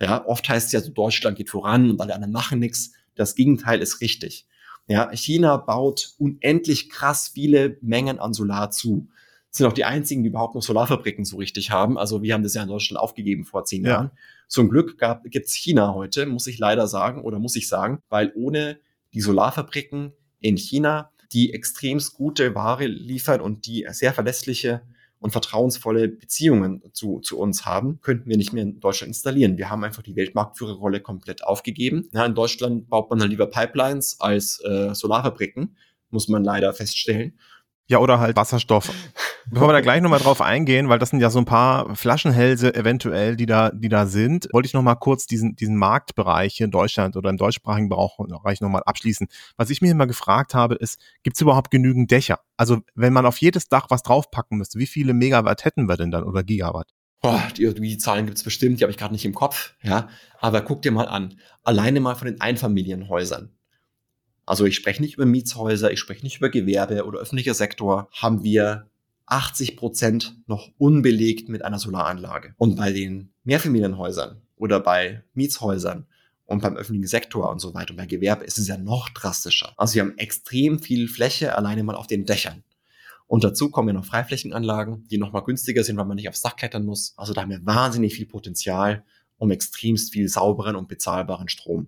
Ja, 0.00 0.24
oft 0.24 0.48
heißt 0.48 0.68
es 0.68 0.72
ja 0.72 0.80
so, 0.80 0.90
Deutschland 0.92 1.36
geht 1.36 1.50
voran 1.50 1.90
und 1.90 2.00
alle 2.00 2.14
anderen 2.14 2.32
machen 2.32 2.58
nichts. 2.58 2.92
Das 3.16 3.34
Gegenteil 3.34 3.80
ist 3.82 4.00
richtig. 4.00 4.46
Ja, 4.86 5.10
China 5.12 5.56
baut 5.58 6.14
unendlich 6.18 6.88
krass 6.88 7.28
viele 7.34 7.76
Mengen 7.82 8.18
an 8.18 8.32
Solar 8.32 8.70
zu 8.70 9.08
sind 9.50 9.66
auch 9.66 9.72
die 9.72 9.84
einzigen, 9.84 10.22
die 10.22 10.28
überhaupt 10.28 10.54
noch 10.54 10.62
Solarfabriken 10.62 11.24
so 11.24 11.36
richtig 11.36 11.70
haben. 11.70 11.98
Also 11.98 12.22
wir 12.22 12.34
haben 12.34 12.42
das 12.42 12.54
ja 12.54 12.62
in 12.62 12.68
Deutschland 12.68 13.00
aufgegeben 13.00 13.44
vor 13.44 13.64
zehn 13.64 13.84
ja. 13.84 13.90
Jahren. 13.90 14.10
Zum 14.48 14.68
Glück 14.68 14.96
gibt 15.24 15.46
es 15.46 15.54
China 15.54 15.94
heute, 15.94 16.26
muss 16.26 16.46
ich 16.46 16.58
leider 16.58 16.86
sagen, 16.86 17.22
oder 17.22 17.38
muss 17.38 17.56
ich 17.56 17.68
sagen, 17.68 18.00
weil 18.08 18.32
ohne 18.34 18.78
die 19.12 19.20
Solarfabriken 19.20 20.12
in 20.40 20.56
China, 20.56 21.10
die 21.32 21.52
extremst 21.52 22.14
gute 22.14 22.54
Ware 22.54 22.86
liefern 22.86 23.40
und 23.40 23.66
die 23.66 23.86
sehr 23.90 24.12
verlässliche 24.12 24.82
und 25.20 25.32
vertrauensvolle 25.32 26.08
Beziehungen 26.08 26.82
zu, 26.92 27.20
zu 27.20 27.38
uns 27.38 27.66
haben, 27.66 28.00
könnten 28.00 28.28
wir 28.28 28.36
nicht 28.36 28.52
mehr 28.52 28.62
in 28.62 28.80
Deutschland 28.80 29.08
installieren. 29.08 29.58
Wir 29.58 29.68
haben 29.68 29.84
einfach 29.84 30.02
die 30.02 30.16
Weltmarktführerrolle 30.16 31.00
komplett 31.00 31.44
aufgegeben. 31.44 32.08
Ja, 32.12 32.24
in 32.24 32.34
Deutschland 32.34 32.88
baut 32.88 33.10
man 33.10 33.18
dann 33.18 33.30
lieber 33.30 33.46
Pipelines 33.46 34.18
als 34.20 34.60
äh, 34.64 34.94
Solarfabriken, 34.94 35.76
muss 36.08 36.28
man 36.28 36.42
leider 36.42 36.72
feststellen. 36.72 37.38
Ja, 37.90 37.98
oder 37.98 38.20
halt 38.20 38.36
Wasserstoff. 38.36 38.92
Bevor 39.50 39.66
wir 39.66 39.72
da 39.72 39.80
gleich 39.80 40.00
nochmal 40.00 40.20
drauf 40.20 40.40
eingehen, 40.40 40.88
weil 40.88 41.00
das 41.00 41.10
sind 41.10 41.18
ja 41.18 41.28
so 41.28 41.40
ein 41.40 41.44
paar 41.44 41.96
Flaschenhälse 41.96 42.72
eventuell, 42.72 43.34
die 43.34 43.46
da, 43.46 43.70
die 43.70 43.88
da 43.88 44.06
sind, 44.06 44.48
wollte 44.52 44.66
ich 44.66 44.74
nochmal 44.74 44.94
kurz 44.94 45.26
diesen, 45.26 45.56
diesen 45.56 45.74
Marktbereich 45.76 46.60
in 46.60 46.70
Deutschland 46.70 47.16
oder 47.16 47.30
im 47.30 47.36
deutschsprachigen 47.36 47.88
Bereich 47.88 48.60
nochmal 48.60 48.84
abschließen. 48.86 49.26
Was 49.56 49.70
ich 49.70 49.82
mir 49.82 49.90
immer 49.90 50.06
gefragt 50.06 50.54
habe, 50.54 50.76
ist, 50.76 51.00
gibt 51.24 51.36
es 51.36 51.40
überhaupt 51.40 51.72
genügend 51.72 52.12
Dächer? 52.12 52.38
Also, 52.56 52.78
wenn 52.94 53.12
man 53.12 53.26
auf 53.26 53.38
jedes 53.38 53.66
Dach 53.66 53.86
was 53.88 54.04
draufpacken 54.04 54.56
müsste, 54.56 54.78
wie 54.78 54.86
viele 54.86 55.12
Megawatt 55.12 55.64
hätten 55.64 55.88
wir 55.88 55.96
denn 55.96 56.12
dann 56.12 56.22
oder 56.22 56.44
Gigawatt? 56.44 56.94
Boah, 57.20 57.42
die, 57.56 57.74
die 57.74 57.98
Zahlen 57.98 58.26
gibt's 58.26 58.44
bestimmt, 58.44 58.78
die 58.78 58.84
habe 58.84 58.92
ich 58.92 58.98
gerade 58.98 59.14
nicht 59.14 59.24
im 59.24 59.34
Kopf, 59.34 59.74
ja. 59.82 60.08
Aber 60.38 60.60
guck 60.60 60.82
dir 60.82 60.92
mal 60.92 61.08
an, 61.08 61.40
alleine 61.64 61.98
mal 61.98 62.14
von 62.14 62.28
den 62.28 62.40
Einfamilienhäusern 62.40 63.50
also 64.50 64.64
ich 64.64 64.74
spreche 64.74 65.00
nicht 65.00 65.14
über 65.14 65.26
Mietshäuser, 65.26 65.92
ich 65.92 66.00
spreche 66.00 66.24
nicht 66.24 66.38
über 66.38 66.48
Gewerbe 66.48 67.04
oder 67.04 67.20
öffentlicher 67.20 67.54
Sektor, 67.54 68.08
haben 68.10 68.42
wir 68.42 68.90
80 69.26 69.76
Prozent 69.76 70.42
noch 70.48 70.72
unbelegt 70.76 71.48
mit 71.48 71.64
einer 71.64 71.78
Solaranlage. 71.78 72.56
Und 72.58 72.74
bei 72.74 72.90
den 72.90 73.32
Mehrfamilienhäusern 73.44 74.42
oder 74.56 74.80
bei 74.80 75.22
Mietshäusern 75.34 76.08
und 76.46 76.62
beim 76.62 76.76
öffentlichen 76.76 77.06
Sektor 77.06 77.48
und 77.48 77.60
so 77.60 77.74
weiter 77.74 77.92
und 77.92 77.98
bei 77.98 78.06
Gewerbe 78.06 78.44
ist 78.44 78.58
es 78.58 78.66
ja 78.66 78.76
noch 78.76 79.08
drastischer. 79.10 79.72
Also 79.76 79.94
wir 79.94 80.02
haben 80.02 80.18
extrem 80.18 80.80
viel 80.80 81.06
Fläche 81.06 81.56
alleine 81.56 81.84
mal 81.84 81.94
auf 81.94 82.08
den 82.08 82.26
Dächern. 82.26 82.64
Und 83.28 83.44
dazu 83.44 83.70
kommen 83.70 83.90
ja 83.90 83.94
noch 83.94 84.04
Freiflächenanlagen, 84.04 85.06
die 85.12 85.18
nochmal 85.18 85.44
günstiger 85.44 85.84
sind, 85.84 85.96
weil 85.96 86.06
man 86.06 86.16
nicht 86.16 86.28
aufs 86.28 86.42
Dach 86.42 86.56
klettern 86.56 86.84
muss. 86.84 87.14
Also 87.16 87.34
da 87.34 87.42
haben 87.42 87.50
wir 87.50 87.64
wahnsinnig 87.64 88.14
viel 88.16 88.26
Potenzial, 88.26 89.04
um 89.38 89.52
extremst 89.52 90.12
viel 90.12 90.28
sauberen 90.28 90.74
und 90.74 90.88
bezahlbaren 90.88 91.48
Strom 91.48 91.86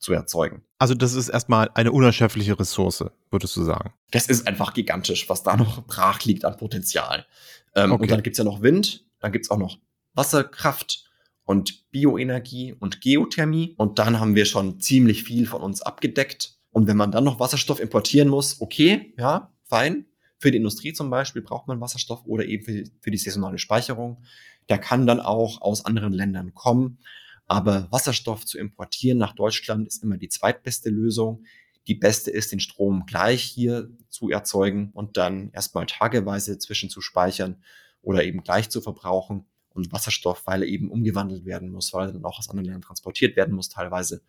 zu 0.00 0.12
erzeugen. 0.12 0.62
Also 0.78 0.94
das 0.94 1.14
ist 1.14 1.28
erstmal 1.28 1.70
eine 1.74 1.92
unerschöpfliche 1.92 2.58
Ressource, 2.58 3.04
würdest 3.30 3.54
du 3.56 3.62
sagen? 3.62 3.92
Das 4.10 4.26
ist 4.26 4.48
einfach 4.48 4.74
gigantisch, 4.74 5.28
was 5.28 5.42
da 5.42 5.56
noch 5.56 5.86
brach 5.86 6.24
liegt 6.24 6.44
an 6.44 6.56
Potenzial. 6.56 7.26
Ähm, 7.76 7.92
okay. 7.92 8.02
Und 8.02 8.10
dann 8.10 8.22
gibt's 8.22 8.38
ja 8.38 8.44
noch 8.44 8.62
Wind, 8.62 9.04
dann 9.20 9.30
gibt's 9.30 9.50
auch 9.50 9.58
noch 9.58 9.78
Wasserkraft 10.14 11.04
und 11.44 11.90
Bioenergie 11.90 12.72
und 12.72 13.00
Geothermie. 13.00 13.74
Und 13.76 13.98
dann 13.98 14.18
haben 14.18 14.34
wir 14.34 14.46
schon 14.46 14.80
ziemlich 14.80 15.22
viel 15.24 15.46
von 15.46 15.62
uns 15.62 15.82
abgedeckt. 15.82 16.56
Und 16.70 16.86
wenn 16.86 16.96
man 16.96 17.12
dann 17.12 17.24
noch 17.24 17.38
Wasserstoff 17.38 17.80
importieren 17.80 18.28
muss, 18.28 18.60
okay, 18.60 19.14
ja, 19.18 19.52
fein. 19.64 20.06
Für 20.38 20.50
die 20.50 20.56
Industrie 20.56 20.94
zum 20.94 21.10
Beispiel 21.10 21.42
braucht 21.42 21.68
man 21.68 21.80
Wasserstoff 21.80 22.24
oder 22.24 22.46
eben 22.46 22.64
für, 22.64 22.84
für 23.00 23.10
die 23.10 23.18
saisonale 23.18 23.58
Speicherung. 23.58 24.22
Der 24.70 24.78
kann 24.78 25.06
dann 25.06 25.20
auch 25.20 25.60
aus 25.60 25.84
anderen 25.84 26.14
Ländern 26.14 26.54
kommen. 26.54 26.98
Aber 27.50 27.90
Wasserstoff 27.90 28.46
zu 28.46 28.58
importieren 28.58 29.18
nach 29.18 29.34
Deutschland 29.34 29.88
ist 29.88 30.04
immer 30.04 30.16
die 30.16 30.28
zweitbeste 30.28 30.88
Lösung. 30.88 31.42
Die 31.88 31.96
beste 31.96 32.30
ist, 32.30 32.52
den 32.52 32.60
Strom 32.60 33.06
gleich 33.06 33.42
hier 33.42 33.90
zu 34.08 34.30
erzeugen 34.30 34.92
und 34.92 35.16
dann 35.16 35.50
erstmal 35.50 35.86
tageweise 35.86 36.58
zwischen 36.58 36.90
zu 36.90 37.00
speichern 37.00 37.60
oder 38.02 38.22
eben 38.22 38.44
gleich 38.44 38.70
zu 38.70 38.80
verbrauchen. 38.80 39.46
Und 39.70 39.90
Wasserstoff, 39.90 40.46
weil 40.46 40.62
er 40.62 40.68
eben 40.68 40.92
umgewandelt 40.92 41.44
werden 41.44 41.72
muss, 41.72 41.92
weil 41.92 42.10
er 42.10 42.12
dann 42.12 42.24
auch 42.24 42.38
aus 42.38 42.48
anderen 42.48 42.66
Ländern 42.66 42.82
transportiert 42.82 43.34
werden 43.34 43.56
muss 43.56 43.68
teilweise, 43.68 44.22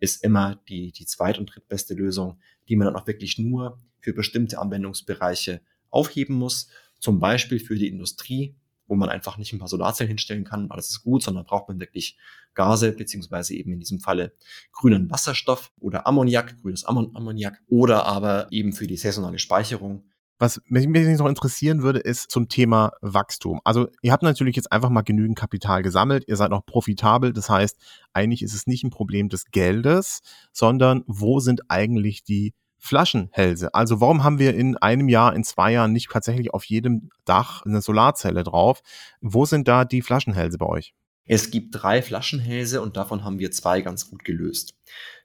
ist 0.00 0.24
immer 0.24 0.60
die, 0.68 0.90
die 0.90 1.06
zweit- 1.06 1.38
und 1.38 1.54
drittbeste 1.54 1.94
Lösung, 1.94 2.40
die 2.68 2.74
man 2.74 2.86
dann 2.86 2.96
auch 2.96 3.06
wirklich 3.06 3.38
nur 3.38 3.80
für 4.00 4.14
bestimmte 4.14 4.58
Anwendungsbereiche 4.58 5.60
aufheben 5.90 6.34
muss. 6.34 6.66
Zum 6.98 7.20
Beispiel 7.20 7.60
für 7.60 7.76
die 7.76 7.86
Industrie, 7.86 8.56
wo 8.88 8.96
man 8.96 9.10
einfach 9.10 9.38
nicht 9.38 9.52
ein 9.52 9.60
paar 9.60 9.68
Solarzellen 9.68 10.08
hinstellen 10.08 10.44
kann, 10.44 10.72
alles 10.72 10.90
ist 10.90 11.04
gut, 11.04 11.22
sondern 11.22 11.44
braucht 11.44 11.68
man 11.68 11.78
wirklich 11.78 12.18
Gase, 12.54 12.92
beziehungsweise 12.92 13.54
eben 13.54 13.72
in 13.72 13.80
diesem 13.80 14.00
Falle 14.00 14.32
grünen 14.72 15.10
Wasserstoff 15.10 15.72
oder 15.80 16.06
Ammoniak, 16.06 16.60
grünes 16.62 16.84
Ammoniak 16.84 17.60
oder 17.68 18.06
aber 18.06 18.46
eben 18.50 18.72
für 18.72 18.86
die 18.86 18.96
saisonale 18.96 19.38
Speicherung. 19.38 20.04
Was 20.38 20.60
mich 20.66 20.86
noch 20.88 21.28
interessieren 21.28 21.82
würde, 21.82 22.00
ist 22.00 22.30
zum 22.30 22.48
Thema 22.48 22.90
Wachstum. 23.00 23.60
Also 23.64 23.88
ihr 24.02 24.12
habt 24.12 24.24
natürlich 24.24 24.56
jetzt 24.56 24.72
einfach 24.72 24.90
mal 24.90 25.02
genügend 25.02 25.38
Kapital 25.38 25.82
gesammelt, 25.82 26.24
ihr 26.26 26.36
seid 26.36 26.50
noch 26.50 26.66
profitabel, 26.66 27.32
das 27.32 27.48
heißt, 27.48 27.78
eigentlich 28.12 28.42
ist 28.42 28.54
es 28.54 28.66
nicht 28.66 28.82
ein 28.82 28.90
Problem 28.90 29.28
des 29.28 29.46
Geldes, 29.52 30.22
sondern 30.52 31.04
wo 31.06 31.38
sind 31.38 31.70
eigentlich 31.70 32.24
die 32.24 32.52
Flaschenhälse. 32.78 33.72
Also 33.72 34.00
warum 34.00 34.24
haben 34.24 34.38
wir 34.38 34.54
in 34.54 34.76
einem 34.76 35.08
Jahr, 35.08 35.34
in 35.34 35.44
zwei 35.44 35.72
Jahren 35.72 35.92
nicht 35.92 36.10
tatsächlich 36.10 36.52
auf 36.52 36.64
jedem 36.64 37.08
Dach 37.24 37.62
eine 37.64 37.80
Solarzelle 37.80 38.42
drauf? 38.42 38.82
Wo 39.22 39.46
sind 39.46 39.68
da 39.68 39.86
die 39.86 40.02
Flaschenhälse 40.02 40.58
bei 40.58 40.66
euch? 40.66 40.94
Es 41.26 41.50
gibt 41.50 41.74
drei 41.74 42.02
Flaschenhälse 42.02 42.82
und 42.82 42.96
davon 42.96 43.24
haben 43.24 43.38
wir 43.38 43.50
zwei 43.50 43.80
ganz 43.80 44.10
gut 44.10 44.24
gelöst. 44.24 44.74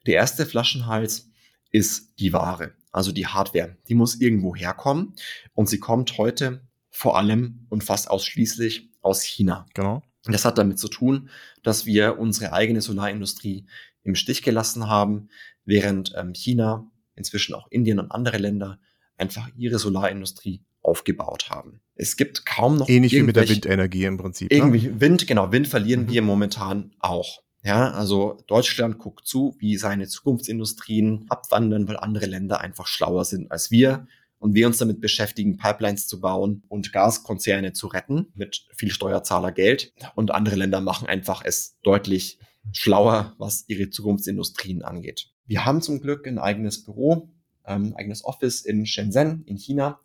Der 0.06 0.16
erste 0.16 0.46
Flaschenhals 0.46 1.30
ist 1.72 2.14
die 2.20 2.32
Ware, 2.34 2.74
also 2.92 3.12
die 3.12 3.28
Hardware. 3.28 3.78
Die 3.88 3.96
muss 3.96 4.20
irgendwo 4.22 4.56
herkommen 4.56 5.14
und 5.54 5.68
sie 5.68 5.80
kommt 5.80 6.18
heute 6.18 6.62
vor 6.90 7.18
allem 7.18 7.66
und 7.70 7.84
fast 7.84 8.10
ausschließlich 8.10 8.90
aus 9.02 9.24
China. 9.24 9.66
Genau. 9.74 10.02
Das 10.24 10.46
hat 10.46 10.58
damit 10.58 10.80
zu 10.80 10.88
tun, 10.88 11.30
dass 11.64 11.86
wir 11.86 12.20
unsere 12.20 12.54
eigene 12.54 12.82
Solarindustrie 12.82 13.66
im 14.04 14.16
Stich 14.16 14.42
gelassen 14.42 14.88
haben, 14.88 15.30
während 15.66 16.14
ähm, 16.16 16.34
China 16.34 16.90
inzwischen 17.16 17.54
auch 17.56 17.68
Indien 17.70 18.00
und 18.00 18.12
andere 18.12 18.38
Länder 18.38 18.80
einfach 19.18 19.50
ihre 19.56 19.80
Solarindustrie 19.80 20.64
aufgebaut 20.82 21.50
haben. 21.50 21.82
Es 21.96 22.16
gibt 22.16 22.46
kaum 22.46 22.78
noch 22.78 22.90
ähnlich 22.90 23.12
wie 23.14 23.24
mit 23.24 23.36
der 23.36 23.48
Windenergie 23.48 24.06
im 24.06 24.18
Prinzip. 24.18 24.50
Ne? 24.50 24.58
Irgendwie 24.58 24.88
ne? 24.88 25.02
Wind, 25.02 25.28
genau, 25.28 25.52
Wind 25.52 25.68
verlieren 25.68 26.04
mhm. 26.04 26.10
wir 26.10 26.22
momentan 26.22 26.92
auch. 27.00 27.42
Ja, 27.62 27.92
also 27.92 28.42
Deutschland 28.48 29.00
guckt 29.00 29.28
zu, 29.28 29.56
wie 29.60 29.76
seine 29.76 30.08
Zukunftsindustrien 30.08 31.26
abwandern, 31.28 31.88
weil 31.90 31.98
andere 31.98 32.26
Länder 32.26 32.62
einfach 32.62 32.88
schlauer 32.88 33.26
sind 33.26 33.52
als 33.52 33.70
wir 33.70 34.08
und 34.38 34.54
wir 34.54 34.66
uns 34.66 34.78
damit 34.78 35.02
beschäftigen, 35.02 35.58
Pipelines 35.58 36.08
zu 36.08 36.22
bauen 36.22 36.64
und 36.70 36.94
Gaskonzerne 36.94 37.74
zu 37.74 37.88
retten 37.88 38.28
mit 38.34 38.66
viel 38.74 38.92
Steuerzahlergeld 38.92 39.94
und 40.16 40.32
andere 40.32 40.56
Länder 40.56 40.80
machen 40.80 41.08
einfach 41.08 41.44
es 41.44 41.78
deutlich 41.84 42.40
schlauer, 42.72 43.36
was 43.38 43.66
ihre 43.68 43.90
Zukunftsindustrien 43.90 44.82
angeht. 44.82 45.32
Wir 45.46 45.66
haben 45.66 45.82
zum 45.82 46.00
Glück 46.00 46.28
ein 46.28 46.40
eigenes 46.40 46.84
Büro, 46.86 47.30
ähm, 47.66 47.88
ein 47.88 47.96
eigenes 47.96 48.24
Office 48.24 48.62
in 48.62 48.86
Shenzhen 48.86 49.44
in 49.46 49.58
China 49.58 50.00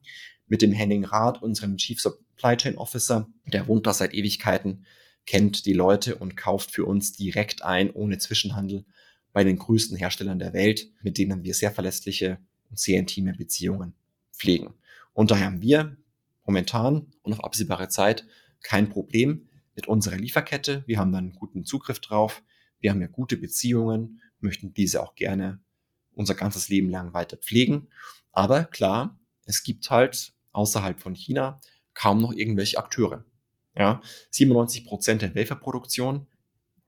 mit 0.46 0.62
dem 0.62 0.72
Henning 0.72 1.04
Rath, 1.04 1.42
unserem 1.42 1.76
Chief 1.76 2.00
Supply 2.00 2.56
Chain 2.56 2.76
Officer. 2.76 3.28
Der 3.46 3.66
wohnt 3.66 3.86
da 3.86 3.94
seit 3.94 4.14
Ewigkeiten, 4.14 4.84
kennt 5.26 5.66
die 5.66 5.72
Leute 5.72 6.16
und 6.16 6.36
kauft 6.36 6.70
für 6.70 6.84
uns 6.84 7.12
direkt 7.12 7.62
ein, 7.62 7.90
ohne 7.90 8.18
Zwischenhandel, 8.18 8.84
bei 9.32 9.42
den 9.42 9.58
größten 9.58 9.96
Herstellern 9.96 10.38
der 10.38 10.52
Welt, 10.52 10.88
mit 11.02 11.18
denen 11.18 11.42
wir 11.42 11.54
sehr 11.54 11.72
verlässliche 11.72 12.38
und 12.70 12.78
sehr 12.78 12.98
intime 12.98 13.32
Beziehungen 13.32 13.94
pflegen. 14.32 14.74
Und 15.12 15.30
daher 15.30 15.46
haben 15.46 15.62
wir 15.62 15.96
momentan 16.44 17.12
und 17.22 17.32
auf 17.32 17.42
absehbare 17.42 17.88
Zeit 17.88 18.26
kein 18.62 18.88
Problem 18.88 19.48
mit 19.74 19.88
unserer 19.88 20.16
Lieferkette. 20.16 20.84
Wir 20.86 20.98
haben 20.98 21.12
dann 21.12 21.32
guten 21.32 21.64
Zugriff 21.64 21.98
drauf. 21.98 22.42
Wir 22.78 22.90
haben 22.90 23.00
ja 23.00 23.08
gute 23.08 23.36
Beziehungen 23.36 24.20
möchten 24.44 24.72
diese 24.72 25.02
auch 25.02 25.16
gerne 25.16 25.58
unser 26.12 26.36
ganzes 26.36 26.68
Leben 26.68 26.90
lang 26.90 27.12
weiter 27.12 27.36
pflegen. 27.36 27.88
Aber 28.30 28.64
klar, 28.64 29.18
es 29.46 29.62
gibt 29.62 29.90
halt 29.90 30.32
außerhalb 30.52 31.00
von 31.00 31.14
China 31.14 31.60
kaum 31.94 32.20
noch 32.20 32.32
irgendwelche 32.32 32.78
Akteure. 32.78 33.24
Ja, 33.76 34.00
97 34.30 34.84
Prozent 34.86 35.22
der 35.22 35.34
Waferproduktion 35.34 36.26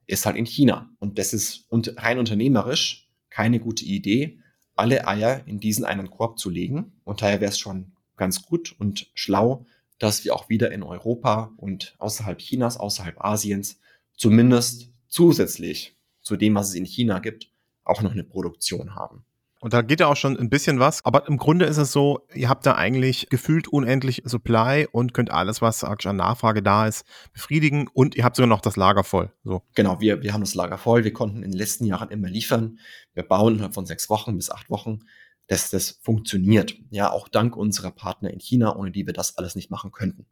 ist 0.07 0.25
halt 0.25 0.37
in 0.37 0.47
China. 0.47 0.91
Und 0.99 1.19
das 1.19 1.33
ist 1.33 1.67
rein 1.71 2.19
unternehmerisch 2.19 3.09
keine 3.29 3.61
gute 3.61 3.85
Idee, 3.85 4.39
alle 4.77 5.07
Eier 5.07 5.47
in 5.47 5.61
diesen 5.61 5.85
einen 5.85 6.11
Korb 6.11 6.39
zu 6.39 6.49
legen. 6.49 6.93
Und 7.05 7.23
daher 7.23 7.41
wäre 7.41 7.51
es 7.51 7.59
schon 7.59 7.93
ganz 8.17 8.43
gut 8.43 8.75
und 8.79 9.11
schlau, 9.15 9.67
dass 9.99 10.25
wir 10.25 10.35
auch 10.35 10.49
wieder 10.49 10.73
in 10.73 10.83
Europa 10.83 11.53
und 11.57 11.95
außerhalb 11.99 12.39
Chinas, 12.39 12.77
außerhalb 12.77 13.23
Asiens 13.23 13.79
zumindest 14.15 14.91
zusätzlich 15.09 15.97
zu 16.23 16.37
dem, 16.37 16.55
was 16.55 16.71
es 16.71 16.75
in 16.75 16.85
China 16.85 17.19
gibt, 17.19 17.51
auch 17.85 18.03
noch 18.03 18.13
eine 18.13 18.25
Produktion 18.25 18.95
haben. 18.95 19.25
Und 19.61 19.73
da 19.73 19.81
geht 19.81 20.01
ja 20.01 20.07
auch 20.07 20.17
schon 20.17 20.37
ein 20.37 20.51
bisschen 20.51 20.79
was. 20.79 21.05
Aber 21.05 21.27
im 21.29 21.39
Grunde 21.39 21.65
ist 21.65 21.79
es 21.79 21.91
so, 21.91 22.27
ihr 22.35 22.49
habt 22.49 22.67
da 22.67 22.75
eigentlich 22.75 23.29
gefühlt 23.31 23.69
unendlich 23.69 24.23
Supply 24.25 24.87
und 24.91 25.15
könnt 25.15 25.31
alles, 25.31 25.63
was 25.63 25.83
an 25.83 26.17
Nachfrage 26.17 26.63
da 26.63 26.87
ist, 26.87 27.05
befriedigen. 27.33 27.89
Und 27.93 28.15
ihr 28.17 28.25
habt 28.25 28.37
sogar 28.37 28.49
noch 28.49 28.61
das 28.61 28.77
Lager 28.77 29.03
voll. 29.03 29.33
So. 29.45 29.63
Genau, 29.75 30.01
wir, 30.01 30.23
wir 30.23 30.35
haben 30.35 30.43
das 30.43 30.55
Lager 30.55 30.77
voll. 30.77 31.05
Wir 31.05 31.13
konnten 31.13 31.43
in 31.43 31.51
den 31.51 31.59
letzten 31.59 31.87
Jahren 31.87 32.11
immer 32.11 32.29
liefern. 32.29 32.79
Wir 33.15 33.23
bauen 33.23 33.55
innerhalb 33.55 33.75
von 33.75 33.87
sechs 33.87 34.11
Wochen 34.11 34.37
bis 34.37 34.51
acht 34.51 34.69
Wochen, 34.69 35.01
dass 35.47 35.71
das 35.71 35.99
funktioniert. 36.03 36.75
Ja, 36.91 37.11
auch 37.11 37.29
dank 37.29 37.57
unserer 37.57 37.93
Partner 37.93 38.31
in 38.31 38.41
China, 38.41 38.77
ohne 38.77 38.91
die 38.91 39.07
wir 39.07 39.15
das 39.15 39.39
alles 39.39 39.55
nicht 39.55 39.71
machen 39.71 39.91
könnten. 39.91 40.27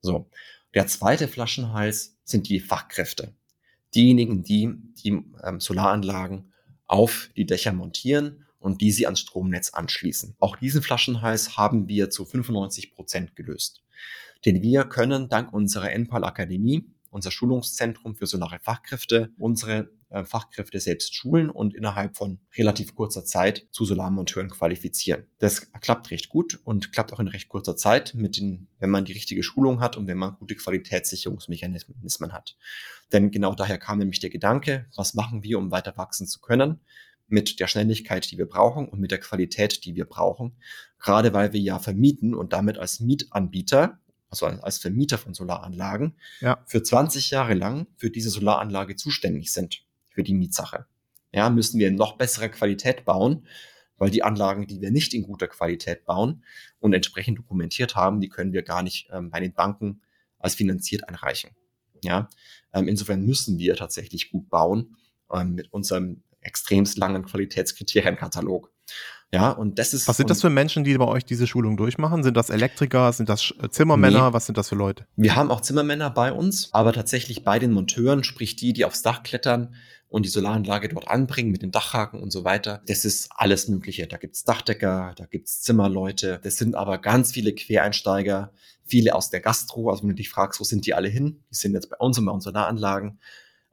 So. 0.00 0.28
Der 0.74 0.88
zweite 0.88 1.28
Flaschenhals 1.28 2.16
sind 2.24 2.48
die 2.48 2.60
Fachkräfte 2.60 3.32
diejenigen, 3.94 4.42
die 4.42 4.74
die 5.02 5.22
ähm, 5.42 5.60
Solaranlagen 5.60 6.52
auf 6.86 7.30
die 7.36 7.46
Dächer 7.46 7.72
montieren 7.72 8.45
und 8.66 8.80
die 8.80 8.90
sie 8.90 9.06
ans 9.06 9.20
Stromnetz 9.20 9.70
anschließen. 9.70 10.34
Auch 10.40 10.56
diesen 10.56 10.82
Flaschenhals 10.82 11.56
haben 11.56 11.86
wir 11.86 12.10
zu 12.10 12.24
95 12.24 12.96
Prozent 12.96 13.36
gelöst. 13.36 13.84
Denn 14.44 14.60
wir 14.60 14.84
können 14.84 15.28
dank 15.28 15.52
unserer 15.52 15.92
NPAL 15.92 16.24
Akademie, 16.24 16.84
unser 17.10 17.30
Schulungszentrum 17.30 18.16
für 18.16 18.26
solare 18.26 18.58
Fachkräfte, 18.58 19.30
unsere 19.38 19.92
äh, 20.10 20.24
Fachkräfte 20.24 20.80
selbst 20.80 21.14
schulen 21.14 21.48
und 21.48 21.74
innerhalb 21.74 22.16
von 22.16 22.40
relativ 22.58 22.96
kurzer 22.96 23.24
Zeit 23.24 23.68
zu 23.70 23.84
Solarmonteuren 23.84 24.50
qualifizieren. 24.50 25.26
Das 25.38 25.70
klappt 25.70 26.10
recht 26.10 26.28
gut 26.28 26.58
und 26.64 26.92
klappt 26.92 27.12
auch 27.12 27.20
in 27.20 27.28
recht 27.28 27.48
kurzer 27.48 27.76
Zeit, 27.76 28.14
mit 28.14 28.36
den, 28.36 28.66
wenn 28.80 28.90
man 28.90 29.04
die 29.04 29.12
richtige 29.12 29.44
Schulung 29.44 29.78
hat 29.78 29.96
und 29.96 30.08
wenn 30.08 30.18
man 30.18 30.34
gute 30.40 30.56
Qualitätssicherungsmechanismen 30.56 32.32
hat. 32.32 32.56
Denn 33.12 33.30
genau 33.30 33.54
daher 33.54 33.78
kam 33.78 33.98
nämlich 33.98 34.18
der 34.18 34.30
Gedanke, 34.30 34.86
was 34.96 35.14
machen 35.14 35.44
wir, 35.44 35.56
um 35.58 35.70
weiter 35.70 35.96
wachsen 35.96 36.26
zu 36.26 36.40
können? 36.40 36.80
Mit 37.28 37.60
der 37.60 37.66
Schnelligkeit, 37.66 38.30
die 38.30 38.38
wir 38.38 38.46
brauchen 38.46 38.88
und 38.88 39.00
mit 39.00 39.10
der 39.10 39.18
Qualität, 39.18 39.84
die 39.84 39.94
wir 39.94 40.04
brauchen. 40.04 40.56
Gerade 40.98 41.32
weil 41.32 41.52
wir 41.52 41.60
ja 41.60 41.78
vermieten 41.78 42.34
und 42.34 42.52
damit 42.52 42.78
als 42.78 43.00
Mietanbieter, 43.00 43.98
also 44.30 44.46
als 44.46 44.78
Vermieter 44.78 45.18
von 45.18 45.34
Solaranlagen, 45.34 46.16
ja. 46.40 46.62
für 46.66 46.82
20 46.82 47.30
Jahre 47.30 47.54
lang 47.54 47.86
für 47.96 48.10
diese 48.10 48.30
Solaranlage 48.30 48.96
zuständig 48.96 49.52
sind 49.52 49.84
für 50.10 50.22
die 50.22 50.34
Mietsache. 50.34 50.86
Ja, 51.32 51.50
müssen 51.50 51.78
wir 51.78 51.88
in 51.88 51.96
noch 51.96 52.16
bessere 52.16 52.48
Qualität 52.48 53.04
bauen, 53.04 53.46
weil 53.98 54.10
die 54.10 54.22
Anlagen, 54.22 54.66
die 54.66 54.80
wir 54.80 54.90
nicht 54.90 55.14
in 55.14 55.22
guter 55.22 55.48
Qualität 55.48 56.04
bauen 56.04 56.44
und 56.80 56.92
entsprechend 56.92 57.38
dokumentiert 57.38 57.96
haben, 57.96 58.20
die 58.20 58.28
können 58.28 58.52
wir 58.52 58.62
gar 58.62 58.82
nicht 58.82 59.08
ähm, 59.12 59.30
bei 59.30 59.40
den 59.40 59.52
Banken 59.52 60.02
als 60.38 60.54
finanziert 60.54 61.08
einreichen. 61.08 61.50
Ja, 62.02 62.28
ähm, 62.72 62.88
insofern 62.88 63.24
müssen 63.24 63.58
wir 63.58 63.74
tatsächlich 63.74 64.30
gut 64.30 64.48
bauen 64.48 64.96
ähm, 65.32 65.54
mit 65.54 65.72
unserem 65.72 66.22
extremst 66.46 66.98
langen 66.98 67.24
Qualitätskriterienkatalog. 67.24 68.70
Ja, 69.32 69.50
und 69.50 69.78
das 69.78 69.92
ist. 69.92 70.06
Was 70.06 70.16
sind 70.16 70.30
das 70.30 70.40
für 70.40 70.50
Menschen, 70.50 70.84
die 70.84 70.96
bei 70.96 71.04
euch 71.04 71.24
diese 71.24 71.46
Schulung 71.48 71.76
durchmachen? 71.76 72.22
Sind 72.22 72.36
das 72.36 72.48
Elektriker? 72.48 73.12
Sind 73.12 73.28
das 73.28 73.52
äh, 73.60 73.68
Zimmermänner? 73.68 74.28
Nee. 74.28 74.32
Was 74.32 74.46
sind 74.46 74.56
das 74.56 74.68
für 74.68 74.76
Leute? 74.76 75.06
Wir 75.16 75.34
haben 75.34 75.50
auch 75.50 75.60
Zimmermänner 75.60 76.10
bei 76.10 76.32
uns, 76.32 76.72
aber 76.72 76.92
tatsächlich 76.92 77.42
bei 77.42 77.58
den 77.58 77.72
Monteuren, 77.72 78.22
sprich 78.22 78.54
die, 78.54 78.72
die 78.72 78.84
aufs 78.84 79.02
Dach 79.02 79.24
klettern, 79.24 79.74
und 80.08 80.24
die 80.24 80.30
Solaranlage 80.30 80.88
dort 80.88 81.08
anbringen 81.08 81.50
mit 81.50 81.62
dem 81.62 81.72
Dachhaken 81.72 82.20
und 82.20 82.30
so 82.30 82.44
weiter. 82.44 82.82
Das 82.86 83.04
ist 83.04 83.28
alles 83.34 83.68
Mögliche. 83.68 84.06
Da 84.06 84.16
gibt's 84.16 84.44
Dachdecker, 84.44 85.14
da 85.16 85.26
gibt's 85.26 85.62
Zimmerleute. 85.62 86.40
Das 86.42 86.56
sind 86.56 86.74
aber 86.74 86.98
ganz 86.98 87.32
viele 87.32 87.54
Quereinsteiger, 87.54 88.52
viele 88.84 89.14
aus 89.14 89.30
der 89.30 89.40
Gastro. 89.40 89.90
Also 89.90 90.02
wenn 90.02 90.10
du 90.10 90.14
dich 90.14 90.30
fragst, 90.30 90.60
wo 90.60 90.64
sind 90.64 90.86
die 90.86 90.94
alle 90.94 91.08
hin? 91.08 91.42
Die 91.50 91.56
sind 91.56 91.74
jetzt 91.74 91.90
bei 91.90 91.96
uns 91.98 92.18
und 92.18 92.26
bei 92.26 92.32
unseren 92.32 92.54
Solaranlagen. 92.54 93.18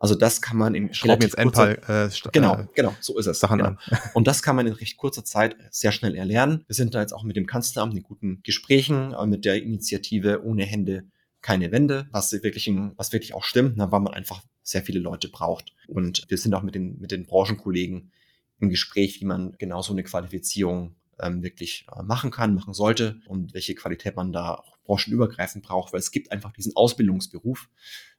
Also 0.03 0.15
das 0.15 0.41
kann 0.41 0.57
man 0.57 0.75
in 0.75 0.93
Schrauben 0.93 1.21
jetzt 1.21 1.37
Endpal, 1.37 1.79
äh, 1.87 2.29
genau, 2.33 2.57
äh, 2.57 2.67
genau, 2.75 2.93
so 2.99 3.17
ist 3.17 3.25
es. 3.25 3.39
Sachen 3.39 3.59
genau. 3.59 3.69
an. 3.69 3.79
Und 4.13 4.27
das 4.27 4.43
kann 4.43 4.57
man 4.57 4.67
in 4.67 4.73
recht 4.73 4.97
kurzer 4.97 5.23
Zeit 5.23 5.55
sehr 5.71 5.93
schnell 5.93 6.13
erlernen. 6.13 6.65
Wir 6.67 6.75
sind 6.75 6.93
da 6.93 6.99
jetzt 6.99 7.13
auch 7.13 7.23
mit 7.23 7.37
dem 7.37 7.45
Kanzleramt 7.45 7.95
in 7.95 8.03
guten 8.03 8.41
Gesprächen, 8.43 9.15
mit 9.27 9.45
der 9.45 9.63
Initiative 9.63 10.43
ohne 10.43 10.65
Hände 10.65 11.05
keine 11.41 11.71
Wände, 11.71 12.07
was 12.11 12.33
wirklich, 12.33 12.69
was 12.97 13.13
wirklich 13.13 13.33
auch 13.33 13.45
stimmt, 13.45 13.77
ne, 13.77 13.93
weil 13.93 14.01
man 14.01 14.13
einfach 14.13 14.41
sehr 14.61 14.81
viele 14.81 14.99
Leute 14.99 15.29
braucht. 15.29 15.71
Und 15.87 16.25
wir 16.27 16.37
sind 16.37 16.53
auch 16.53 16.63
mit 16.63 16.75
den, 16.75 16.99
mit 16.99 17.11
den 17.11 17.25
Branchenkollegen 17.25 18.11
im 18.59 18.69
Gespräch, 18.69 19.21
wie 19.21 19.25
man 19.25 19.55
genau 19.57 19.81
so 19.81 19.93
eine 19.93 20.03
Qualifizierung 20.03 20.95
ähm, 21.21 21.43
wirklich 21.43 21.85
äh, 21.95 22.03
machen 22.03 22.29
kann, 22.29 22.55
machen 22.55 22.73
sollte 22.73 23.21
und 23.25 23.53
welche 23.53 23.73
Qualität 23.73 24.17
man 24.17 24.33
da 24.33 24.55
auch 24.55 24.77
branchenübergreifend 24.83 25.63
braucht, 25.63 25.93
weil 25.93 26.01
es 26.01 26.11
gibt 26.11 26.33
einfach 26.33 26.51
diesen 26.51 26.75
Ausbildungsberuf 26.75 27.69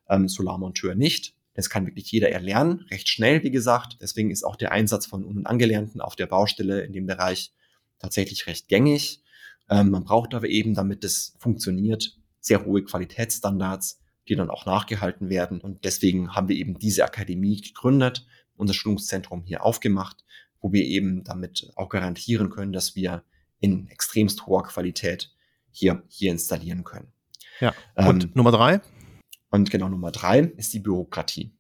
ähm, 0.09 0.29
Solarmonteur 0.29 0.95
nicht. 0.95 1.35
Das 1.55 1.71
kann 1.71 1.87
wirklich 1.87 2.11
jeder 2.11 2.31
erlernen, 2.31 2.85
recht 2.91 3.09
schnell, 3.09 3.43
wie 3.43 3.51
gesagt. 3.51 3.99
Deswegen 4.01 4.31
ist 4.31 4.45
auch 4.45 4.57
der 4.57 4.73
Einsatz 4.73 5.07
von 5.07 5.25
Un- 5.25 5.39
und 5.39 5.47
Angelernten 5.47 6.01
auf 6.01 6.17
der 6.17 6.27
Baustelle 6.27 6.83
in 6.83 6.93
dem 6.93 7.07
Bereich 7.07 7.53
tatsächlich 7.99 8.47
recht 8.47 8.69
gängig. 8.69 9.23
Ähm, 9.71 9.91
man 9.91 10.05
braucht 10.05 10.35
aber 10.35 10.49
eben, 10.49 10.75
damit 10.75 11.05
es 11.05 11.37
funktioniert, 11.39 12.19
sehr 12.41 12.65
hohe 12.65 12.83
Qualitätsstandards, 12.85 14.01
die 14.29 14.37
dann 14.37 14.51
auch 14.51 14.67
nachgehalten 14.67 15.29
werden. 15.31 15.61
Und 15.61 15.85
deswegen 15.85 16.35
haben 16.35 16.49
wir 16.49 16.57
eben 16.57 16.79
diese 16.79 17.05
Akademie 17.05 17.61
gegründet, 17.61 18.27
unser 18.57 18.75
Schulungszentrum 18.75 19.45
hier 19.45 19.65
aufgemacht, 19.65 20.25
wo 20.61 20.73
wir 20.73 20.85
eben 20.85 21.25
damit 21.25 21.71
auch 21.77 21.89
garantieren 21.89 22.51
können, 22.51 22.73
dass 22.73 22.97
wir 22.97 23.23
in 23.61 23.89
extremst 23.89 24.47
hoher 24.47 24.65
Qualität 24.65 25.31
hier, 25.71 26.03
hier 26.09 26.31
installieren 26.31 26.85
können. 26.85 27.13
Ja. 27.61 27.75
Und 27.95 28.25
ähm, 28.25 28.31
Nummer 28.35 28.53
drei? 28.53 28.81
Und 29.55 29.71
genau 29.71 29.89
Nummer 29.89 30.11
drei 30.11 30.41
ist 30.41 30.75
die 30.75 30.81
Bürokratie. 30.81 31.53